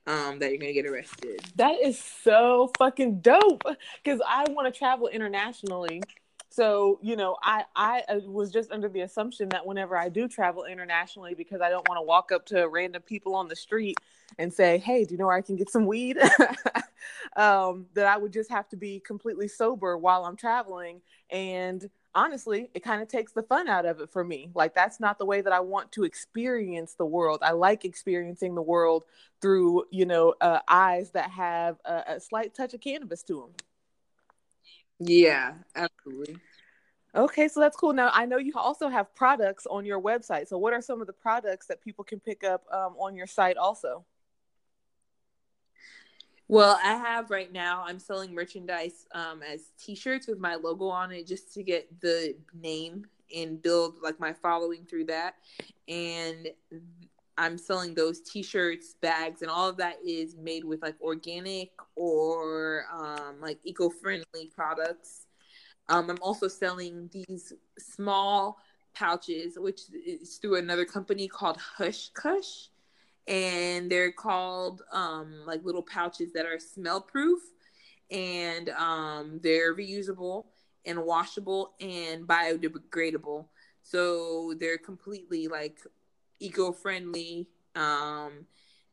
[0.08, 1.42] um, that you're gonna get arrested.
[1.56, 3.64] That is so fucking dope
[4.04, 6.02] because I want to travel internationally.
[6.50, 10.28] So you know, I I uh, was just under the assumption that whenever I do
[10.28, 13.98] travel internationally, because I don't want to walk up to random people on the street
[14.38, 16.18] and say, "Hey, do you know where I can get some weed?"
[17.36, 22.70] um, that I would just have to be completely sober while I'm traveling and honestly,
[22.74, 24.50] it kind of takes the fun out of it for me.
[24.54, 27.40] Like that's not the way that I want to experience the world.
[27.42, 29.04] I like experiencing the world
[29.42, 33.50] through, you know, uh, eyes that have a, a slight touch of cannabis to them.
[35.00, 36.38] Yeah, absolutely.
[37.14, 37.94] Okay, so that's cool.
[37.94, 40.48] Now I know you also have products on your website.
[40.48, 43.28] So what are some of the products that people can pick up um, on your
[43.28, 44.06] site also?
[46.52, 47.86] Well, I have right now.
[47.88, 52.36] I'm selling merchandise um, as T-shirts with my logo on it, just to get the
[52.54, 55.36] name and build like my following through that.
[55.88, 56.50] And
[57.38, 62.84] I'm selling those T-shirts, bags, and all of that is made with like organic or
[62.94, 65.28] um, like eco-friendly products.
[65.88, 68.58] Um, I'm also selling these small
[68.94, 72.68] pouches, which is through another company called Hush Kush
[73.28, 77.40] and they're called um, like little pouches that are smell proof
[78.10, 80.46] and um, they're reusable
[80.86, 83.46] and washable and biodegradable.
[83.84, 85.80] So they're completely like
[86.40, 88.46] eco-friendly um,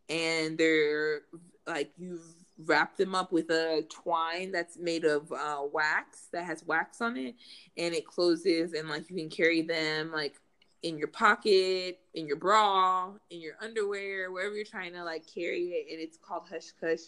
[0.09, 1.23] and they're
[1.67, 2.23] like you've
[2.65, 7.17] wrapped them up with a twine that's made of uh, wax that has wax on
[7.17, 7.35] it
[7.77, 10.41] and it closes and like you can carry them like
[10.83, 15.65] in your pocket, in your bra, in your underwear, wherever you're trying to like carry
[15.65, 17.01] it, and it's called Hush Kush.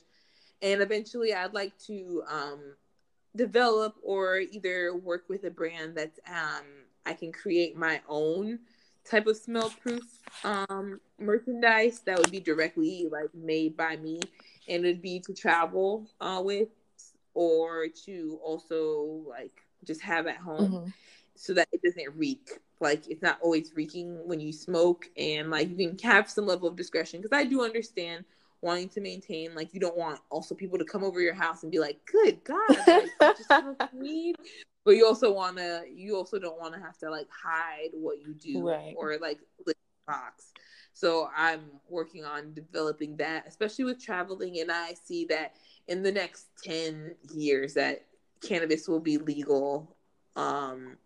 [0.62, 2.60] And eventually, I'd like to um,
[3.36, 6.64] develop or either work with a brand that um,
[7.06, 8.58] I can create my own
[9.08, 10.02] type of smell proof
[10.44, 14.20] um, merchandise that would be directly like made by me,
[14.68, 16.68] and it'd be to travel uh, with
[17.34, 20.90] or to also like just have at home mm-hmm.
[21.36, 25.68] so that it doesn't reek like it's not always reeking when you smoke and like
[25.68, 28.24] you can have some level of discretion because i do understand
[28.62, 31.72] wanting to maintain like you don't want also people to come over your house and
[31.72, 34.36] be like good god like, just weed
[34.84, 38.18] but you also want to you also don't want to have to like hide what
[38.20, 38.94] you do right.
[38.96, 39.38] or like
[40.06, 40.52] box
[40.92, 45.54] so i'm working on developing that especially with traveling and i see that
[45.88, 48.04] in the next 10 years that
[48.42, 49.96] cannabis will be legal
[50.36, 50.96] um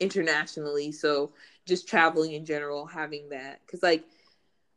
[0.00, 0.92] internationally.
[0.92, 1.32] So
[1.66, 4.04] just traveling in general, having that because like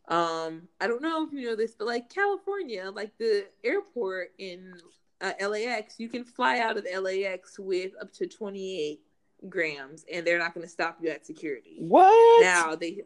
[0.08, 4.74] um I don't know if you know this, but like California, like the airport in
[5.22, 9.02] uh, LAX, you can fly out of LAX with up to 28
[9.50, 11.78] grams, and they're not going to stop you at security.
[11.80, 12.42] What?
[12.42, 13.02] Now they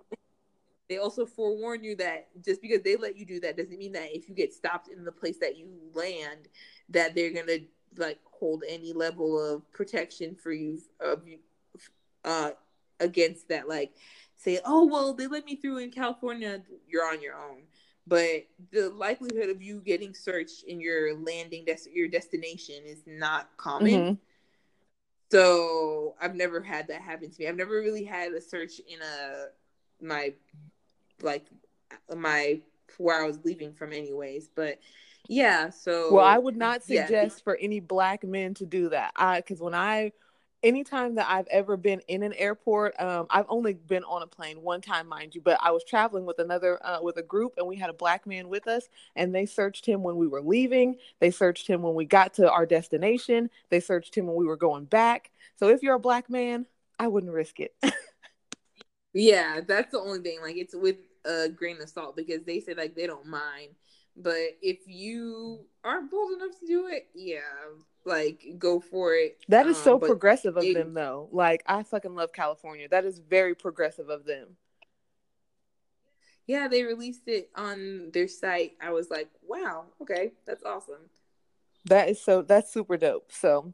[0.90, 4.16] they also forewarn you that just because they let you do that doesn't mean that
[4.16, 6.48] if you get stopped in the place that you land,
[6.90, 7.62] that they're going to
[7.98, 11.40] like hold any level of protection for you of you
[12.26, 12.52] uh,
[13.00, 13.68] against that.
[13.68, 13.94] Like,
[14.36, 16.62] say, oh well, they let me through in California.
[16.88, 17.64] You're on your own.
[18.06, 23.50] But the likelihood of you getting searched in your landing des- your destination is not
[23.56, 23.92] common.
[23.92, 24.14] Mm-hmm.
[25.32, 27.48] So I've never had that happen to me.
[27.48, 29.46] I've never really had a search in a
[30.06, 30.34] my
[31.22, 31.46] like
[32.16, 32.60] my
[32.98, 34.50] where I was leaving from anyways.
[34.54, 34.80] But
[35.30, 37.44] yeah, so well, I would not suggest yeah.
[37.44, 39.14] for any black men to do that.
[39.16, 40.12] I because when I
[40.64, 44.62] anytime that I've ever been in an airport, um, I've only been on a plane
[44.62, 47.68] one time, mind you, but I was traveling with another uh, with a group, and
[47.68, 50.98] we had a black man with us, and they searched him when we were leaving.
[51.20, 53.50] They searched him when we got to our destination.
[53.70, 55.32] They searched him when we were going back.
[55.58, 56.66] So if you're a black man,
[56.98, 57.76] I wouldn't risk it.
[59.14, 60.40] yeah, that's the only thing.
[60.42, 63.70] Like it's with a grain of salt because they say like they don't mind.
[64.16, 67.40] But if you aren't bold enough to do it, yeah,
[68.06, 69.38] like go for it.
[69.48, 71.30] That is um, so progressive of it, them though.
[71.32, 72.88] Like I fucking love California.
[72.90, 74.58] That is very progressive of them.
[76.46, 78.74] Yeah, they released it on their site.
[78.82, 81.10] I was like, wow, okay, that's awesome.
[81.86, 83.32] That is so that's super dope.
[83.32, 83.74] So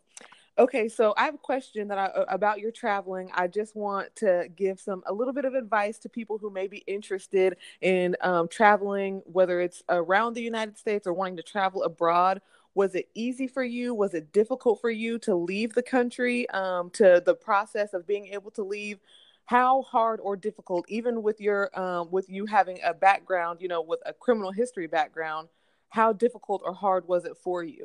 [0.60, 3.32] Okay, so I have a question that I about your traveling.
[3.34, 6.68] I just want to give some a little bit of advice to people who may
[6.68, 11.84] be interested in um, traveling, whether it's around the United States or wanting to travel
[11.84, 12.42] abroad.
[12.76, 13.94] Was it easy for you?
[13.94, 16.50] Was it difficult for you to leave the country?
[16.50, 19.00] Um, to the process of being able to leave,
[19.46, 23.82] how hard or difficult, even with your um, with you having a background, you know,
[23.82, 25.50] with a criminal history background,
[25.90, 27.84] how difficult or hard was it for you?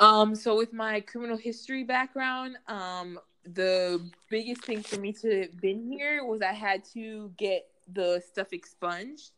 [0.00, 5.60] Um, so with my criminal history background, um, the biggest thing for me to have
[5.60, 9.30] been here was I had to get the stuff expunged.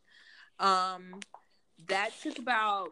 [0.59, 1.19] Um,
[1.87, 2.89] that took about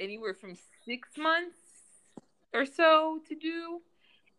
[0.00, 1.58] anywhere from six months
[2.52, 3.80] or so to do.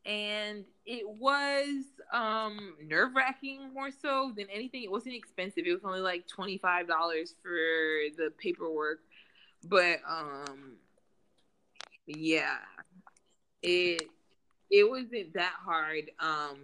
[0.03, 4.83] And it was um, nerve wracking more so than anything.
[4.83, 5.65] It wasn't expensive.
[5.67, 6.59] It was only like $25
[7.41, 7.51] for
[8.17, 8.99] the paperwork.
[9.63, 10.77] But um,
[12.07, 12.57] yeah
[13.61, 14.03] it
[14.69, 16.57] it wasn't that hard um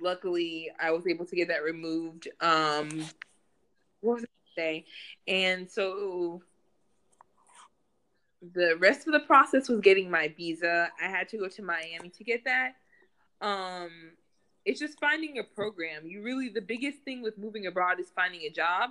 [0.00, 2.88] luckily i was able to get that removed um
[4.00, 4.24] what was
[4.60, 4.84] it say
[5.28, 6.42] and so
[8.54, 10.88] the rest of the process was getting my visa.
[10.98, 12.72] I had to go to miami to get that.
[13.40, 13.90] Um
[14.64, 16.06] it's just finding a program.
[16.06, 18.90] You really the biggest thing with moving abroad is finding a job.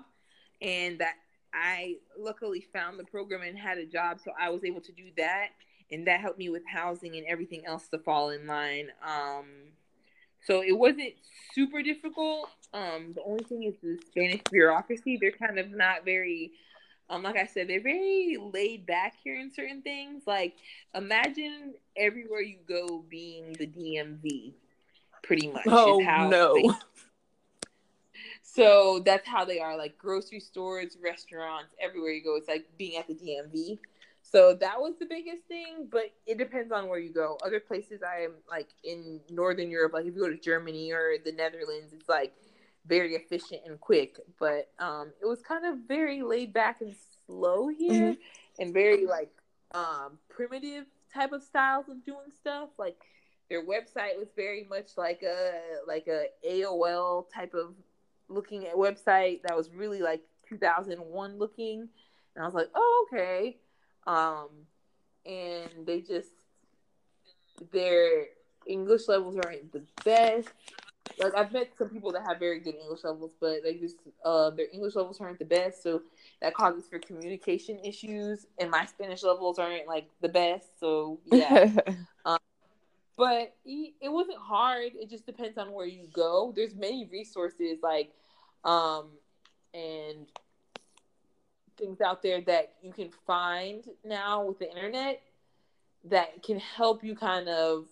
[0.62, 1.16] And that
[1.54, 5.06] I luckily found the program and had a job, so I was able to do
[5.18, 5.50] that,
[5.92, 8.90] and that helped me with housing and everything else to fall in line.
[9.04, 9.46] Um,
[10.46, 11.14] so it wasn't
[11.54, 12.50] super difficult.
[12.74, 16.52] Um, the only thing is the Spanish bureaucracy; they're kind of not very,
[17.10, 20.24] um, like I said, they're very laid back here in certain things.
[20.28, 20.56] Like
[20.94, 24.54] imagine everywhere you go being the DMV,
[25.24, 25.64] pretty much.
[25.68, 26.00] Oh
[26.30, 26.54] no.
[26.54, 26.70] They,
[28.44, 32.36] so that's how they are like grocery stores, restaurants, everywhere you go.
[32.36, 33.80] It's like being at the DMV.
[34.22, 37.40] So that was the biggest thing, but it depends on where you go.
[37.44, 41.14] Other places I am like in Northern Europe, like if you go to Germany or
[41.26, 42.36] the Netherlands, it's like
[42.86, 44.18] very efficient and quick.
[44.40, 48.62] But um, it was kind of very laid back and slow here, mm-hmm.
[48.62, 49.32] and very like
[49.74, 52.70] um, primitive type of styles of doing stuff.
[52.78, 52.98] Like
[53.50, 57.74] their website was very much like a like a AOL type of
[58.28, 61.90] looking at website that was really like 2001 looking,
[62.36, 63.58] and I was like, oh okay.
[64.08, 64.50] Um,
[65.26, 66.30] and they just
[67.72, 68.26] their
[68.66, 70.50] English levels aren't the best.
[71.20, 74.52] Like I've met some people that have very good English levels, but they just uh,
[74.52, 76.02] their English levels aren't the best, so
[76.42, 78.46] that causes for communication issues.
[78.58, 81.72] And my Spanish levels aren't like the best, so yeah.
[82.26, 82.38] um,
[83.18, 84.94] but it wasn't hard.
[84.96, 86.54] It just depends on where you go.
[86.56, 88.14] There's many resources like
[88.64, 89.10] um,
[89.74, 90.26] and
[91.78, 95.22] things out there that you can find now with the internet
[96.06, 97.88] that can help you kind of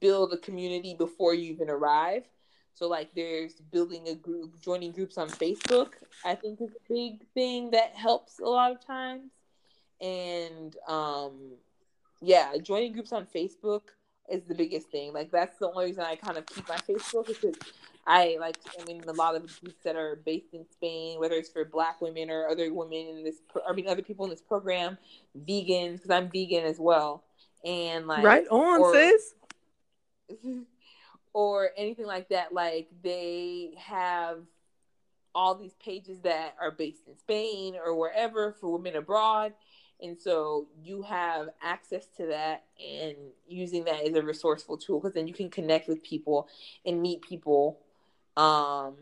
[0.00, 2.24] build a community before you even arrive.
[2.74, 5.92] So like there's building a group, joining groups on Facebook,
[6.24, 9.30] I think is a big thing that helps a lot of times.
[10.00, 11.52] And um
[12.20, 13.82] yeah, joining groups on Facebook
[14.30, 15.12] is the biggest thing.
[15.12, 17.54] Like that's the only reason I kind of keep my Facebook because
[18.06, 21.48] I like, I mean, a lot of groups that are based in Spain, whether it's
[21.48, 24.98] for Black women or other women in this, I mean, other people in this program,
[25.46, 27.24] vegans, because I'm vegan as well,
[27.64, 29.34] and like, right on, or, sis,
[31.34, 32.54] or anything like that.
[32.54, 34.38] Like they have
[35.34, 39.52] all these pages that are based in Spain or wherever for women abroad.
[40.00, 43.16] And so you have access to that and
[43.46, 46.48] using that as a resourceful tool because then you can connect with people
[46.86, 47.80] and meet people
[48.36, 48.94] um,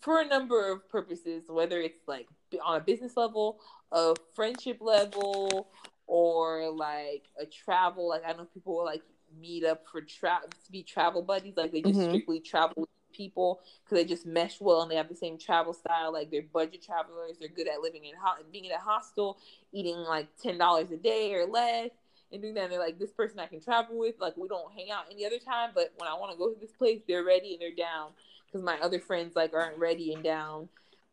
[0.00, 2.28] for a number of purposes, whether it's like
[2.64, 3.60] on a business level,
[3.92, 5.68] a friendship level,
[6.06, 8.08] or like a travel.
[8.08, 9.02] Like I know people like
[9.40, 11.54] meet up for travel to be travel buddies.
[11.56, 12.10] Like they just mm-hmm.
[12.10, 15.72] strictly travel with people because they just mesh well and they have the same travel
[15.72, 16.12] style.
[16.12, 17.36] Like they're budget travelers.
[17.38, 19.38] They're good at living in ho- being in a hostel,
[19.72, 21.90] eating like ten dollars a day or less,
[22.32, 22.64] and doing that.
[22.64, 24.16] And they're like, this person I can travel with.
[24.20, 26.60] Like we don't hang out any other time, but when I want to go to
[26.60, 28.10] this place, they're ready and they're down.
[28.46, 30.68] Because my other friends like aren't ready and down.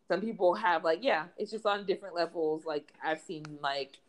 [0.08, 2.66] Some people have like yeah, it's just on different levels.
[2.66, 4.00] Like I've seen like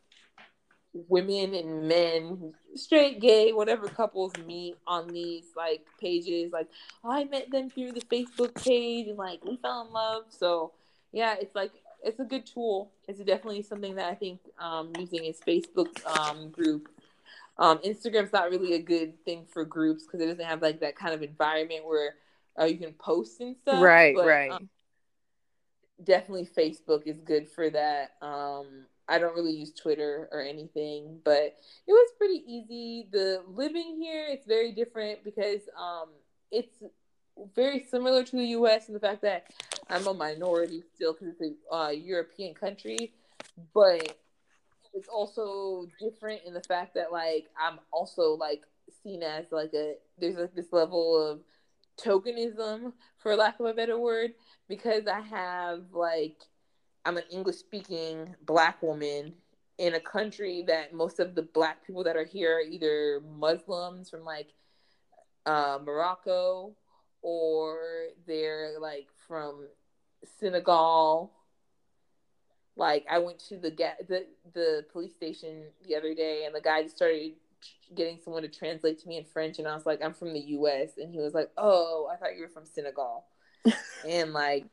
[0.94, 6.52] women and men, straight, gay, whatever couples meet on these like pages.
[6.52, 6.68] Like,
[7.02, 10.24] oh, I met them through the Facebook page and like we fell in love.
[10.30, 10.72] So
[11.12, 11.72] yeah, it's like
[12.02, 12.92] it's a good tool.
[13.08, 16.88] It's definitely something that I think um, using is Facebook um, group.
[17.56, 20.96] Um, Instagram's not really a good thing for groups because it doesn't have like that
[20.96, 22.14] kind of environment where
[22.58, 23.82] uh, you can post and stuff.
[23.82, 24.50] Right, but, right.
[24.50, 24.68] Um,
[26.02, 28.12] definitely Facebook is good for that.
[28.20, 33.08] Um, I don't really use Twitter or anything, but it was pretty easy.
[33.12, 36.08] The living here it's very different because um
[36.50, 36.82] it's
[37.54, 38.88] very similar to the U.S.
[38.88, 39.46] in the fact that
[39.88, 43.12] I'm a minority still because it's a uh, European country,
[43.74, 44.16] but
[44.94, 48.62] it's also different in the fact that like I'm also like
[49.02, 51.40] seen as like a there's like this level of
[51.98, 54.32] tokenism for lack of a better word
[54.68, 56.38] because I have like
[57.04, 59.34] I'm an English speaking black woman
[59.78, 64.08] in a country that most of the black people that are here are either Muslims
[64.08, 64.48] from like
[65.46, 66.74] uh, Morocco
[67.22, 67.78] or
[68.26, 69.66] they're like from
[70.38, 71.32] Senegal.
[72.76, 73.70] Like I went to the
[74.08, 77.32] the the police station the other day and the guy just started
[77.94, 80.40] getting someone to translate to me in French and I was like I'm from the
[80.40, 83.24] US and he was like oh I thought you were from Senegal
[84.08, 84.66] and like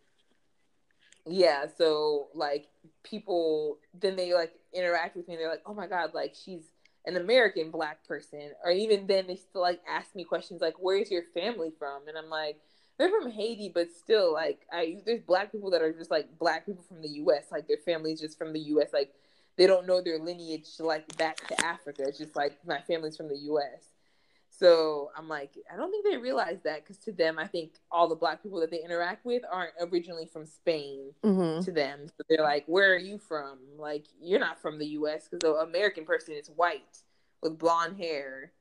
[1.27, 2.67] yeah so like
[3.03, 6.63] people then they like interact with me they're like oh my god like she's
[7.05, 11.11] an american black person or even then they still like ask me questions like where's
[11.11, 12.07] your family from?
[12.07, 12.59] And i'm like
[12.97, 16.65] they're from haiti but still like i there's black people that are just like black
[16.65, 19.13] people from the us like their family's just from the us like
[19.57, 23.27] they don't know their lineage like back to africa it's just like my family's from
[23.27, 23.90] the us
[24.61, 28.07] so I'm like, I don't think they realize that because to them, I think all
[28.07, 31.63] the black people that they interact with aren't originally from Spain mm-hmm.
[31.63, 32.07] to them.
[32.07, 33.57] So they're like, where are you from?
[33.75, 35.27] Like, you're not from the U.S.
[35.27, 36.99] because the American person is white
[37.41, 38.51] with blonde hair.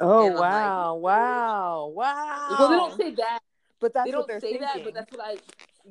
[0.00, 2.56] Oh wow, like, wow, wow.
[2.58, 3.38] Well, they don't say that,
[3.78, 4.60] but that's they don't say thinking.
[4.62, 4.82] that.
[4.82, 5.36] But that's what I,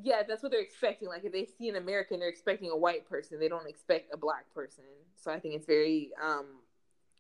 [0.04, 1.08] yeah, that's what they're expecting.
[1.08, 3.40] Like if they see an American, they're expecting a white person.
[3.40, 4.84] They don't expect a black person.
[5.16, 6.48] So I think it's very, um,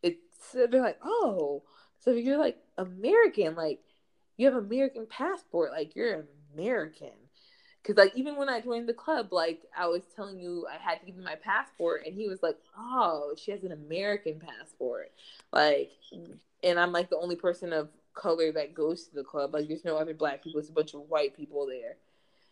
[0.01, 0.19] it's
[0.53, 1.63] they're like, oh
[2.04, 3.80] so if you're like American, like
[4.38, 7.12] you have American passport, like you're American.
[7.84, 10.99] Cause like even when I joined the club, like I was telling you I had
[10.99, 15.12] to give him my passport and he was like, Oh, she has an American passport.
[15.51, 15.91] Like
[16.64, 19.54] and I'm like the only person of color that goes to the club.
[19.54, 21.95] Like there's no other black people, it's a bunch of white people there.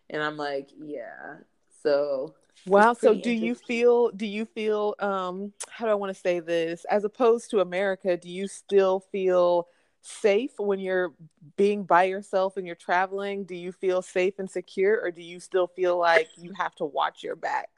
[0.09, 1.37] And I'm like, Yeah.
[1.83, 2.35] So
[2.65, 2.93] Wow.
[2.93, 6.85] So do you feel do you feel um how do I want to say this?
[6.85, 9.67] As opposed to America, do you still feel
[10.01, 11.13] safe when you're
[11.57, 13.45] being by yourself and you're traveling?
[13.45, 16.85] Do you feel safe and secure or do you still feel like you have to
[16.85, 17.69] watch your back?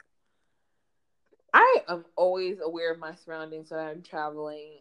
[1.53, 4.79] I am always aware of my surroundings when I'm traveling.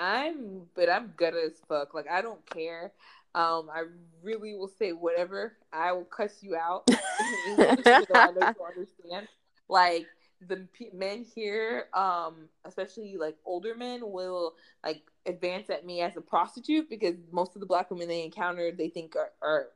[0.00, 1.94] I'm but I'm good as fuck.
[1.94, 2.92] Like I don't care.
[3.34, 3.84] Um, I
[4.22, 5.56] really will say whatever.
[5.72, 6.84] I will cuss you out.
[6.90, 9.28] I know you understand.
[9.68, 10.06] Like
[10.46, 14.54] the p- men here, um, especially like older men, will
[14.84, 18.72] like advance at me as a prostitute because most of the black women they encounter
[18.72, 19.68] they think are are,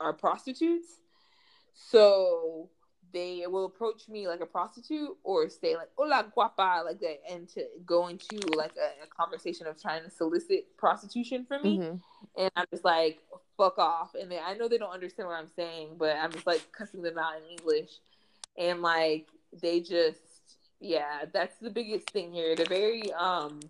[0.00, 1.00] are prostitutes.
[1.74, 2.68] So
[3.12, 7.48] they will approach me like a prostitute or say like hola guapa like that and
[7.48, 11.78] to go into like a, a conversation of trying to solicit prostitution for me.
[11.78, 11.96] Mm-hmm.
[12.36, 13.20] and i'm just like
[13.56, 14.14] fuck off.
[14.14, 17.02] And they, i know they don't understand what i'm saying but i'm just like cussing
[17.02, 17.90] them out in english.
[18.56, 19.28] And like
[19.62, 20.18] they just
[20.80, 22.54] yeah that's the biggest thing here.
[22.54, 23.60] They're very um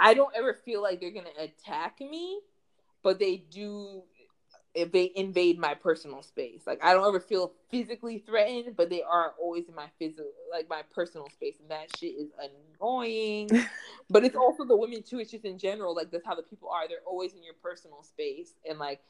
[0.00, 2.40] i don't ever feel like they're gonna attack me
[3.02, 4.02] but they do
[4.74, 9.34] invade, invade my personal space like i don't ever feel physically threatened but they are
[9.40, 12.30] always in my physical like my personal space and that shit is
[12.80, 13.48] annoying
[14.10, 16.70] but it's also the women too it's just in general like that's how the people
[16.70, 19.00] are they're always in your personal space and like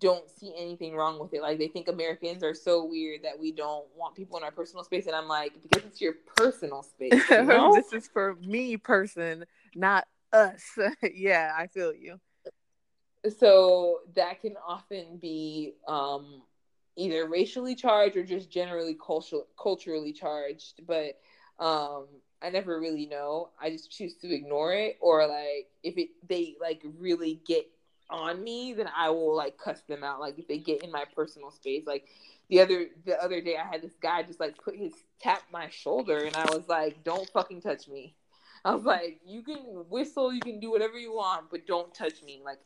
[0.00, 1.42] don't see anything wrong with it.
[1.42, 4.84] Like they think Americans are so weird that we don't want people in our personal
[4.84, 7.22] space, and I'm like, because it's your personal space.
[7.30, 7.72] You know?
[7.72, 9.44] this is for me, person,
[9.74, 10.62] not us.
[11.14, 12.20] yeah, I feel you.
[13.38, 16.42] So that can often be um,
[16.96, 20.86] either racially charged or just generally cultural, culturally charged.
[20.86, 21.18] But
[21.58, 22.06] um,
[22.42, 23.50] I never really know.
[23.60, 27.66] I just choose to ignore it, or like if it they like really get
[28.10, 30.20] on me, then I will like cuss them out.
[30.20, 32.06] Like if they get in my personal space, like
[32.48, 35.68] the other the other day I had this guy just like put his tap my
[35.70, 38.14] shoulder and I was like, Don't fucking touch me.
[38.64, 39.56] I was like, You can
[39.88, 42.42] whistle, you can do whatever you want, but don't touch me.
[42.44, 42.58] Like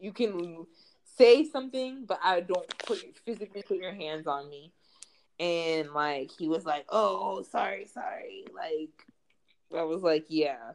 [0.00, 0.66] you can
[1.04, 4.72] say something, but I don't put physically put your hands on me.
[5.38, 8.44] And like he was like, Oh, sorry, sorry.
[8.54, 8.90] Like
[9.76, 10.72] I was like, Yeah.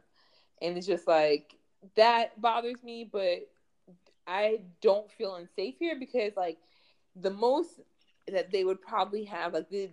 [0.62, 1.54] And it's just like
[1.96, 3.48] that bothers me, but
[4.26, 6.58] I don't feel unsafe here because like
[7.14, 7.80] the most
[8.28, 9.90] that they would probably have like the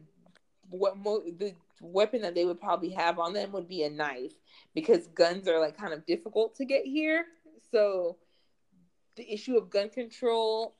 [0.69, 4.33] what mo- the weapon that they would probably have on them would be a knife
[4.73, 7.25] because guns are like kind of difficult to get here.
[7.71, 8.17] So
[9.15, 10.75] the issue of gun control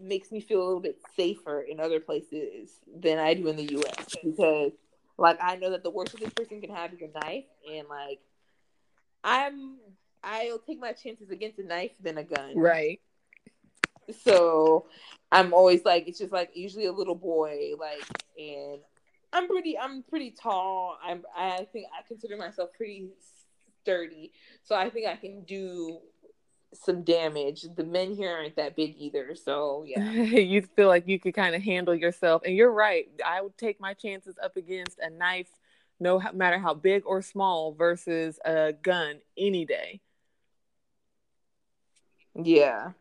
[0.00, 3.78] makes me feel a little bit safer in other places than I do in the
[3.78, 4.72] US because
[5.18, 7.88] like I know that the worst that this person can have is a knife and
[7.88, 8.20] like
[9.22, 9.76] I'm
[10.24, 12.56] I'll take my chances against a knife than a gun.
[12.56, 13.00] Right.
[14.22, 14.86] So
[15.30, 18.04] I'm always like, it's just like usually a little boy, like,
[18.38, 18.80] and
[19.32, 20.98] I'm pretty, I'm pretty tall.
[21.02, 23.08] I'm, I think I consider myself pretty
[23.82, 24.32] sturdy,
[24.62, 26.00] so I think I can do
[26.74, 27.62] some damage.
[27.76, 30.10] The men here aren't that big either, so yeah.
[30.10, 33.06] you feel like you could kind of handle yourself, and you're right.
[33.24, 35.50] I would take my chances up against a knife,
[36.00, 40.00] no matter how big or small, versus a gun any day.
[42.34, 42.92] Yeah.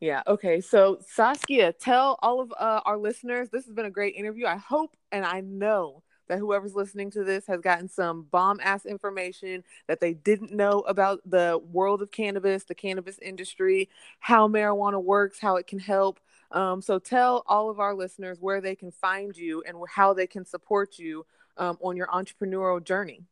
[0.00, 0.22] Yeah.
[0.26, 0.60] Okay.
[0.60, 4.46] So Saskia, tell all of uh, our listeners this has been a great interview.
[4.46, 8.86] I hope and I know that whoever's listening to this has gotten some bomb ass
[8.86, 13.88] information that they didn't know about the world of cannabis, the cannabis industry,
[14.20, 16.20] how marijuana works, how it can help.
[16.52, 20.26] Um, so tell all of our listeners where they can find you and how they
[20.26, 21.26] can support you
[21.56, 23.22] um, on your entrepreneurial journey.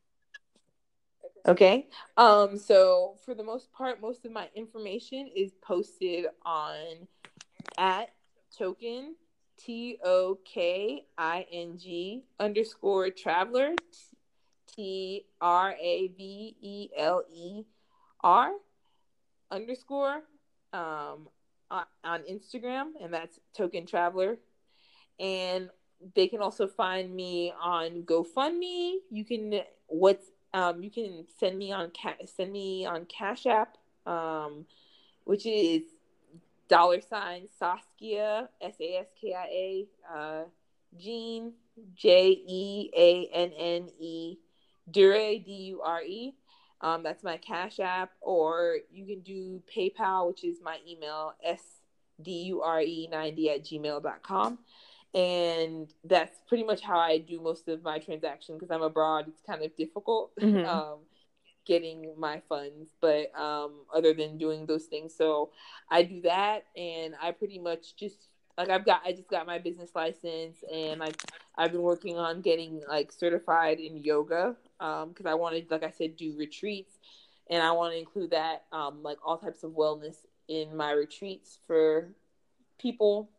[1.47, 1.87] Okay.
[2.17, 7.07] Um, so for the most part, most of my information is posted on
[7.77, 8.09] at
[8.59, 9.13] toking
[9.57, 13.73] T O K I N G underscore traveler
[14.75, 17.63] T R A V E L E
[18.21, 18.51] R
[19.51, 20.21] underscore
[20.73, 21.27] um
[21.71, 24.37] on, on Instagram and that's toking traveler
[25.19, 25.69] and
[26.13, 28.95] they can also find me on GoFundMe.
[29.09, 31.91] You can what's um, you can send me on
[32.25, 34.65] send me on Cash App, um,
[35.23, 35.83] which is
[36.67, 40.43] dollar sign Saskia S A S K I A uh,
[40.97, 41.53] Jeanne
[41.95, 44.37] J E A N N E
[44.89, 46.35] Dure D U R E.
[46.81, 51.61] Um, that's my Cash App, or you can do PayPal, which is my email s
[52.21, 54.59] d u r e 90 at gmail.com
[55.13, 59.25] and that's pretty much how I do most of my transactions because I'm abroad.
[59.29, 60.65] It's kind of difficult mm-hmm.
[60.69, 60.99] um,
[61.65, 65.51] getting my funds, but um, other than doing those things, so
[65.89, 68.27] I do that, and I pretty much just
[68.57, 71.21] like I've got I just got my business license, and like
[71.57, 75.91] I've been working on getting like certified in yoga because um, I wanted, like I
[75.91, 76.93] said, do retreats,
[77.49, 80.15] and I want to include that um, like all types of wellness
[80.47, 82.09] in my retreats for
[82.77, 83.29] people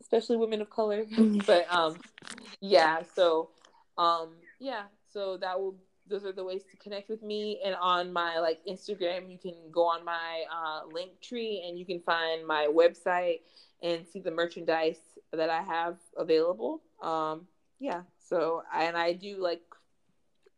[0.00, 1.04] especially women of color.
[1.04, 1.38] Mm-hmm.
[1.46, 1.96] but um,
[2.60, 3.02] yeah.
[3.14, 3.50] So
[3.96, 4.82] um, yeah.
[5.12, 5.76] So that will.
[6.08, 7.60] Those are the ways to connect with me.
[7.64, 11.84] And on my like Instagram, you can go on my uh, link tree and you
[11.84, 13.40] can find my website
[13.82, 15.00] and see the merchandise
[15.32, 16.82] that I have available.
[17.02, 17.46] Um,
[17.78, 18.02] yeah.
[18.18, 19.62] So and I do like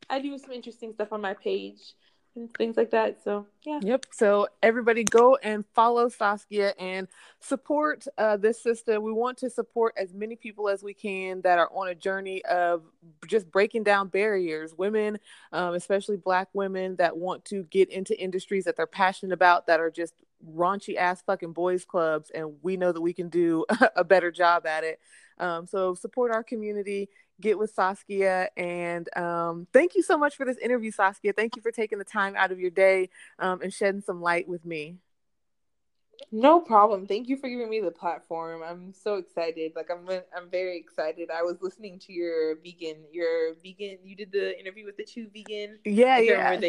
[0.08, 1.94] I do some interesting stuff on my page
[2.36, 3.22] and things like that.
[3.22, 3.80] So yeah.
[3.82, 4.06] Yep.
[4.12, 7.08] So everybody go and follow Saskia and
[7.40, 9.00] support uh, this sister.
[9.00, 12.44] We want to support as many people as we can that are on a journey
[12.44, 12.82] of
[13.26, 14.74] just breaking down barriers.
[14.76, 15.18] Women,
[15.52, 19.80] um, especially Black women, that want to get into industries that they're passionate about that
[19.80, 20.14] are just
[20.46, 23.64] raunchy ass fucking boys clubs, and we know that we can do
[23.96, 25.00] a better job at it.
[25.38, 27.08] Um, so support our community
[27.40, 28.48] get with Saskia.
[28.56, 31.32] And um, thank you so much for this interview, Saskia.
[31.32, 33.08] Thank you for taking the time out of your day
[33.38, 34.96] um, and shedding some light with me.
[36.30, 37.06] No problem.
[37.06, 38.62] Thank you for giving me the platform.
[38.62, 39.72] I'm so excited.
[39.74, 40.06] Like I'm
[40.36, 41.30] I'm very excited.
[41.30, 45.28] I was listening to your vegan your vegan you did the interview with the two
[45.32, 45.78] vegan.
[45.86, 46.60] Yeah, yeah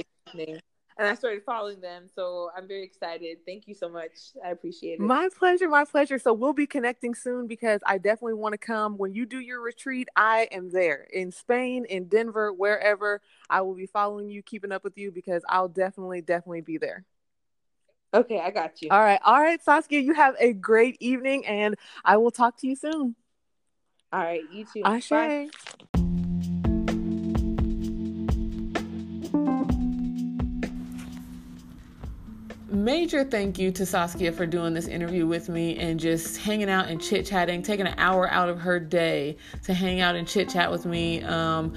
[0.97, 2.07] and I started following them.
[2.13, 3.39] So I'm very excited.
[3.45, 4.11] Thank you so much.
[4.45, 5.01] I appreciate it.
[5.01, 5.68] My pleasure.
[5.69, 6.19] My pleasure.
[6.19, 8.97] So we'll be connecting soon because I definitely want to come.
[8.97, 13.22] When you do your retreat, I am there in Spain, in Denver, wherever.
[13.49, 17.05] I will be following you, keeping up with you because I'll definitely, definitely be there.
[18.13, 18.89] Okay, I got you.
[18.91, 19.22] All right.
[19.23, 23.15] All right, Saskia, you have a great evening and I will talk to you soon.
[24.11, 24.81] All right, you too.
[24.84, 25.09] Ashe.
[25.09, 25.49] Bye.
[32.72, 36.88] Major thank you to Saskia for doing this interview with me and just hanging out
[36.88, 40.49] and chit chatting, taking an hour out of her day to hang out and chit
[40.49, 41.22] chat with me.
[41.23, 41.73] Um,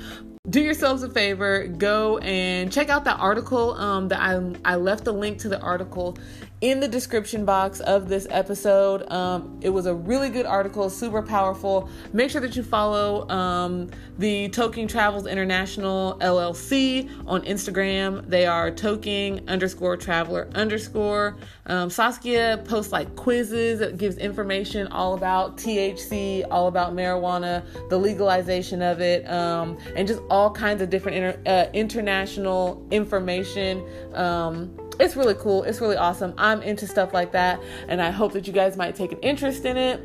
[0.50, 5.04] do yourselves a favor go and check out that article um, that I, I left
[5.04, 6.18] the link to the article
[6.64, 9.06] in the description box of this episode.
[9.12, 11.90] Um, it was a really good article, super powerful.
[12.14, 18.26] Make sure that you follow um, the Toking Travels International LLC on Instagram.
[18.30, 21.36] They are Toking underscore traveler underscore.
[21.66, 28.80] Um, Saskia posts like quizzes gives information all about THC, all about marijuana, the legalization
[28.80, 33.84] of it, um, and just all kinds of different inter- uh, international information.
[35.00, 35.64] It's really cool.
[35.64, 36.34] It's really awesome.
[36.38, 39.64] I'm into stuff like that, and I hope that you guys might take an interest
[39.64, 40.00] in it.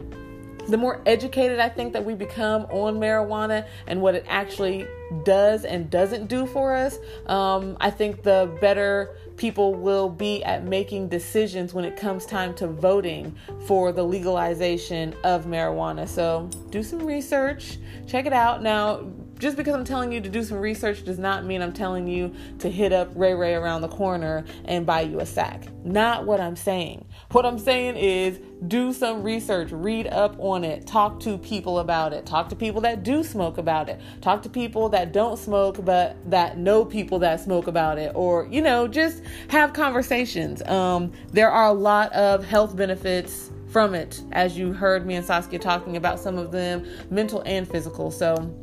[0.67, 4.85] The more educated I think that we become on marijuana and what it actually
[5.23, 10.65] does and doesn't do for us, um, I think the better people will be at
[10.65, 13.35] making decisions when it comes time to voting
[13.65, 16.07] for the legalization of marijuana.
[16.07, 18.61] So do some research, check it out.
[18.61, 19.09] Now,
[19.39, 22.35] just because I'm telling you to do some research does not mean I'm telling you
[22.59, 25.63] to hit up Ray Ray around the corner and buy you a sack.
[25.85, 27.05] Not what I'm saying.
[27.31, 32.11] What I'm saying is do some research, read up on it, talk to people about
[32.11, 35.83] it, talk to people that do smoke about it, talk to people that don't smoke
[35.85, 40.61] but that know people that smoke about it, or you know, just have conversations.
[40.63, 45.25] Um, there are a lot of health benefits from it, as you heard me and
[45.25, 48.11] Saskia talking about some of them, mental and physical.
[48.11, 48.53] So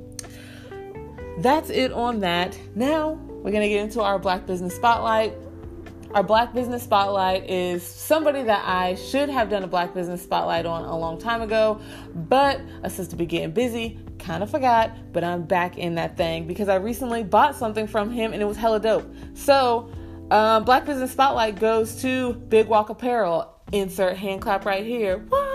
[1.39, 2.59] that's it on that.
[2.75, 5.35] Now we're going to get into our Black Business Spotlight.
[6.15, 10.65] Our Black Business Spotlight is somebody that I should have done a Black Business Spotlight
[10.65, 11.81] on a long time ago,
[12.15, 16.47] but a sister be getting busy, kind of forgot, but I'm back in that thing
[16.47, 19.13] because I recently bought something from him and it was hella dope.
[19.35, 19.91] So,
[20.31, 23.53] um, Black Business Spotlight goes to Big Walk Apparel.
[23.73, 25.25] Insert hand clap right here.
[25.31, 25.46] Yay!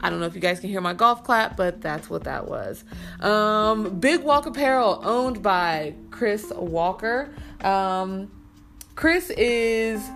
[0.00, 2.48] I don't know if you guys can hear my golf clap, but that's what that
[2.48, 2.84] was.
[3.20, 7.34] Um, Big Walk Apparel, owned by Chris Walker.
[7.62, 8.30] Um,
[8.94, 10.06] Chris is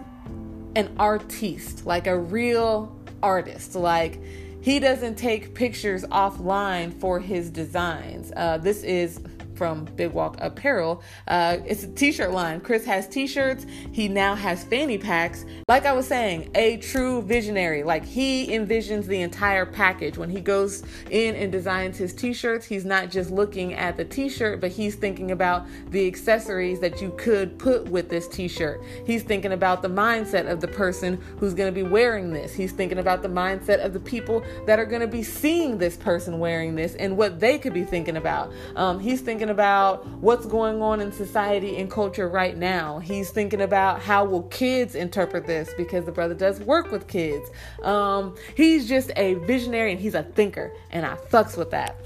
[0.76, 3.74] an artiste, like a real artist.
[3.74, 4.20] Like
[4.62, 8.32] he doesn't take pictures offline for his designs.
[8.34, 9.20] Uh, this is
[9.56, 11.02] from Big Walk Apparel.
[11.28, 12.60] Uh, it's a t-shirt line.
[12.60, 13.66] Chris has t-shirts.
[13.92, 15.44] He now has fanny packs.
[15.68, 17.82] Like I was saying, a true visionary.
[17.82, 20.18] Like he envisions the entire package.
[20.18, 24.60] When he goes in and designs his t-shirts, he's not just looking at the t-shirt,
[24.60, 28.82] but he's thinking about the accessories that you could put with this t-shirt.
[29.06, 32.54] He's thinking about the mindset of the person who's going to be wearing this.
[32.54, 35.96] He's thinking about the mindset of the people that are going to be seeing this
[35.96, 38.52] person wearing this and what they could be thinking about.
[38.76, 42.98] Um, he's thinking thinking about what's going on in society and culture right now.
[42.98, 47.50] He's thinking about how will kids interpret this because the brother does work with kids.
[47.82, 51.96] Um, he's just a visionary and he's a thinker, and I fucks with that.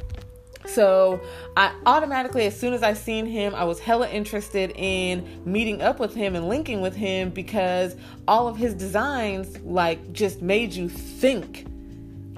[0.66, 1.20] So
[1.56, 6.00] I automatically, as soon as I seen him, I was hella interested in meeting up
[6.00, 7.94] with him and linking with him because
[8.26, 11.66] all of his designs like just made you think.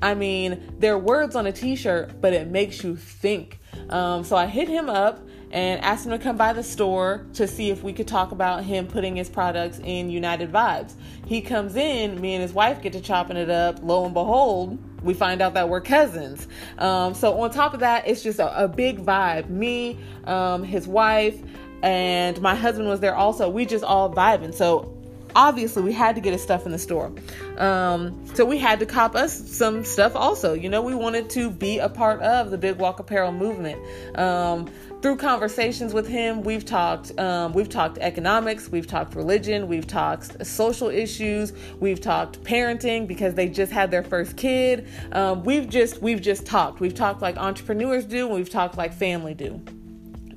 [0.03, 3.60] I mean, they're words on a t-shirt, but it makes you think.
[3.89, 7.49] Um, so I hit him up and asked him to come by the store to
[7.49, 10.95] see if we could talk about him putting his products in United Vibes.
[11.27, 13.83] He comes in, me and his wife get to chopping it up.
[13.83, 16.47] Lo and behold, we find out that we're cousins.
[16.79, 19.49] Um, so on top of that, it's just a, a big vibe.
[19.49, 21.41] Me, um, his wife,
[21.83, 23.49] and my husband was there also.
[23.49, 24.55] We just all vibing.
[24.55, 25.00] So
[25.35, 27.13] obviously we had to get his stuff in the store.
[27.57, 30.55] Um, so we had to cop us some stuff also.
[30.55, 33.81] You know, we wanted to be a part of the Big Walk Apparel movement.
[34.19, 34.71] Um,
[35.03, 40.47] through conversations with him, we've talked um, we've talked economics, we've talked religion, we've talked
[40.47, 44.87] social issues, we've talked parenting because they just had their first kid.
[45.13, 46.81] Um, we've just we've just talked.
[46.81, 49.63] We've talked like entrepreneurs do, and we've talked like family do.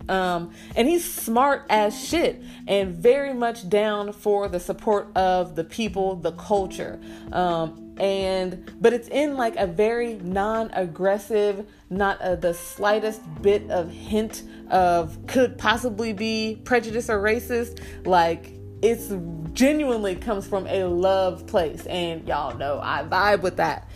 [0.09, 5.63] Um, and he's smart as shit and very much down for the support of the
[5.63, 6.99] people, the culture.
[7.31, 13.91] Um, and but it's in like a very non-aggressive, not a, the slightest bit of
[13.91, 17.81] hint of could possibly be prejudice or racist.
[18.05, 19.13] Like it's
[19.53, 23.89] genuinely comes from a love place, and y'all know I vibe with that.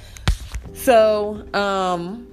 [0.73, 2.27] So, um,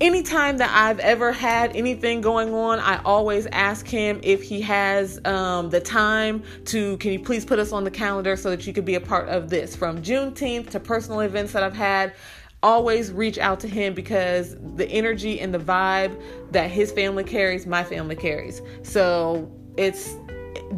[0.00, 5.20] anytime that I've ever had anything going on, I always ask him if he has
[5.24, 8.72] um, the time to, can you please put us on the calendar so that you
[8.72, 9.76] could be a part of this?
[9.76, 12.14] From Juneteenth to personal events that I've had,
[12.62, 16.20] always reach out to him because the energy and the vibe
[16.50, 18.62] that his family carries, my family carries.
[18.82, 20.16] So it's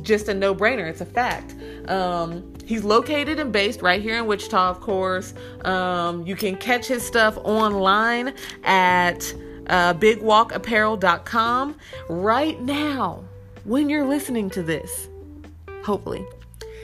[0.02, 0.88] just a no brainer.
[0.88, 1.54] It's a fact.
[1.88, 5.34] Um, he's located and based right here in Wichita, of course.
[5.64, 8.34] Um, you can catch his stuff online
[8.64, 9.34] at
[9.68, 11.76] uh, bigwalkapparel.com
[12.08, 13.24] right now
[13.64, 15.08] when you're listening to this.
[15.84, 16.24] Hopefully.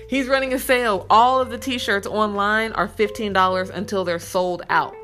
[0.09, 1.07] He's running a sale.
[1.11, 4.95] All of the t shirts online are $15 until they're sold out.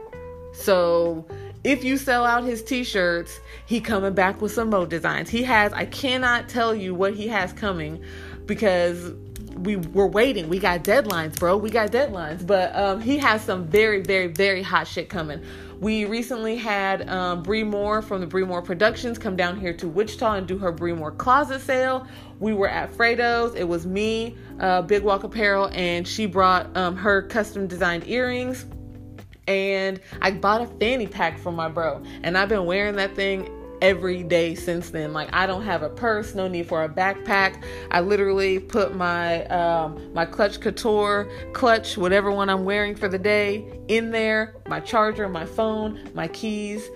[0.55, 1.27] So
[1.65, 5.31] if you sell out his t-shirts, he coming back with some more designs.
[5.31, 8.05] He has I cannot tell you what he has coming
[8.45, 9.13] because
[9.57, 10.49] we were waiting.
[10.49, 11.57] We got deadlines, bro.
[11.57, 12.47] We got deadlines.
[12.47, 15.43] But um, he has some very, very, very hot shit coming.
[15.81, 19.89] We recently had um, Bree Moore from the Bree Moore Productions come down here to
[19.89, 22.07] Wichita and do her Bree Moore closet sale.
[22.39, 23.55] We were at Fredo's.
[23.55, 28.67] It was me, uh, Big Walk Apparel, and she brought um, her custom designed earrings.
[29.47, 33.49] And I bought a fanny pack for my bro, and I've been wearing that thing
[33.85, 35.13] every day since then.
[35.13, 37.63] Like I don't have a purse, no need for a backpack.
[37.91, 43.19] I literally put my um, my clutch couture clutch, whatever one I'm wearing for the
[43.19, 44.57] day, in there.
[44.67, 46.89] My charger, my phone, my keys,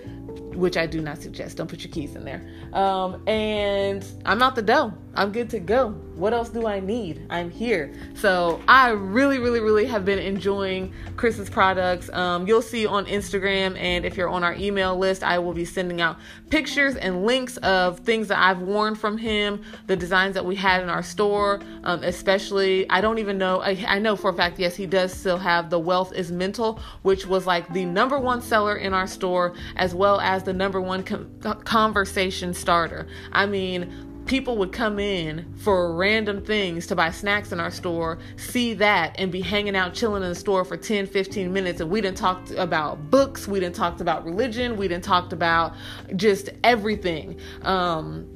[0.59, 1.57] which I do not suggest.
[1.57, 2.45] Don't put your keys in there.
[2.73, 4.93] Um, and I'm out the dough.
[5.15, 5.89] I'm good to go.
[6.15, 7.25] What else do I need?
[7.29, 7.93] I'm here.
[8.13, 12.09] So I really, really, really have been enjoying Chris's products.
[12.11, 15.65] Um, you'll see on Instagram, and if you're on our email list, I will be
[15.65, 16.17] sending out
[16.49, 20.83] pictures and links of things that I've worn from him, the designs that we had
[20.83, 21.61] in our store.
[21.83, 23.61] Um, especially, I don't even know.
[23.61, 26.79] I, I know for a fact, yes, he does still have the Wealth is Mental,
[27.01, 30.81] which was like the number one seller in our store, as well as the number
[30.81, 33.07] one com- conversation starter.
[33.31, 38.19] I mean, people would come in for random things to buy snacks in our store,
[38.37, 41.81] see that, and be hanging out, chilling in the store for 10, 15 minutes.
[41.81, 45.73] And we didn't talk about books, we didn't talk about religion, we didn't talk about
[46.15, 47.39] just everything.
[47.63, 48.27] Um,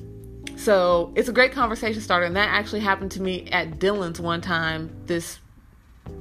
[0.55, 4.41] so it's a great conversation starter, and that actually happened to me at Dillons one
[4.41, 4.95] time.
[5.05, 5.39] This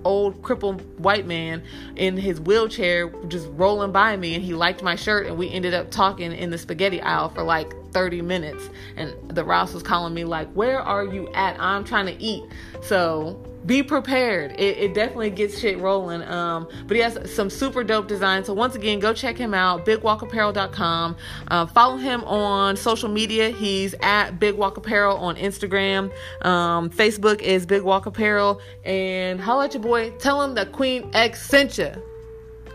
[0.04, 1.62] old crippled white man
[1.96, 5.74] in his wheelchair just rolling by me and he liked my shirt and we ended
[5.74, 10.14] up talking in the spaghetti aisle for like 30 minutes and the Rouse was calling
[10.14, 11.58] me like where are you at?
[11.60, 12.44] I'm trying to eat.
[12.82, 14.52] So be prepared.
[14.52, 18.46] It, it definitely gets shit rolling um, but he has some super dope designs.
[18.46, 21.16] So once again go check him out bigwalkapparel.com
[21.48, 23.50] uh, follow him on social media.
[23.50, 26.12] He's at big walk apparel on instagram.
[26.44, 30.10] Um, facebook is big walk apparel and holla at your boy.
[30.12, 31.92] Tell him that queen x sent you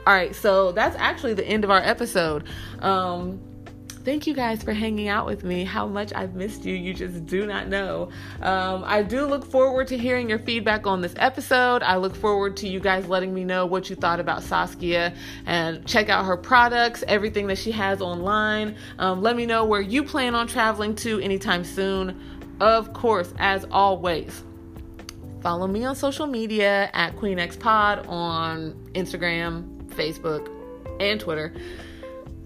[0.08, 2.46] all right so that's actually the end of our episode.
[2.80, 3.42] Um,
[4.08, 5.66] thank you guys for hanging out with me.
[5.66, 8.08] How much I've missed you, you just do not know.
[8.42, 11.84] Um, I do look forward to hearing your feedback on this episode.
[11.84, 15.14] I look forward to you guys letting me know what you thought about Saskia
[15.46, 18.78] and check out her products, everything that she has online.
[18.98, 22.18] Um, let me know where you plan on traveling to anytime soon.
[22.62, 24.42] Of course, as always,
[25.42, 30.50] follow me on social media at QueenXPod on Instagram, Facebook,
[31.02, 31.54] and Twitter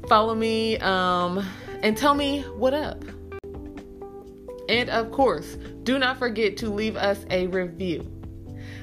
[0.08, 1.46] follow me um,
[1.84, 3.04] and tell me what up.
[4.70, 8.10] And of course, do not forget to leave us a review.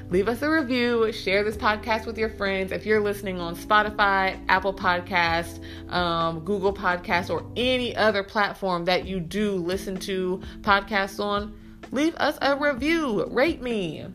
[0.09, 2.71] Leave us a review, share this podcast with your friends.
[2.71, 9.05] If you're listening on Spotify, Apple Podcast, um, Google Podcast, or any other platform that
[9.05, 11.55] you do listen to podcasts on,
[11.91, 13.25] leave us a review.
[13.25, 14.07] Rate me.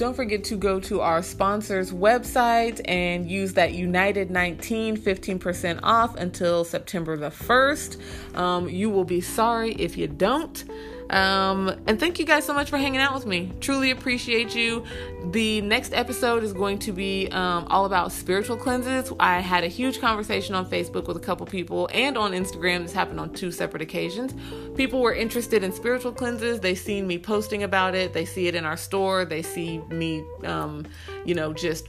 [0.00, 6.16] Don't forget to go to our sponsor's website and use that United 19 15% off
[6.16, 8.34] until September the 1st.
[8.34, 10.64] Um, you will be sorry if you don't.
[11.10, 13.52] Um, and thank you guys so much for hanging out with me.
[13.60, 14.84] Truly appreciate you.
[15.32, 19.12] The next episode is going to be um, all about spiritual cleanses.
[19.18, 22.82] I had a huge conversation on Facebook with a couple people and on Instagram.
[22.82, 24.34] This happened on two separate occasions.
[24.76, 26.60] People were interested in spiritual cleanses.
[26.60, 28.12] They seen me posting about it.
[28.12, 29.24] They see it in our store.
[29.24, 30.86] They see me, um,
[31.24, 31.88] you know, just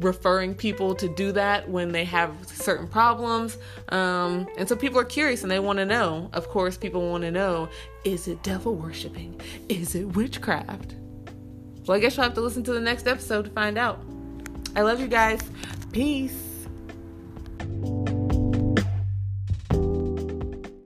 [0.00, 3.58] referring people to do that when they have certain problems.
[3.90, 6.30] Um, and so people are curious and they want to know.
[6.32, 7.68] Of course, people want to know
[8.04, 9.40] is it devil worshiping?
[9.68, 10.94] Is it witchcraft?
[11.86, 14.02] Well, I guess you'll have to listen to the next episode to find out.
[14.74, 15.40] I love you guys.
[15.92, 16.66] Peace.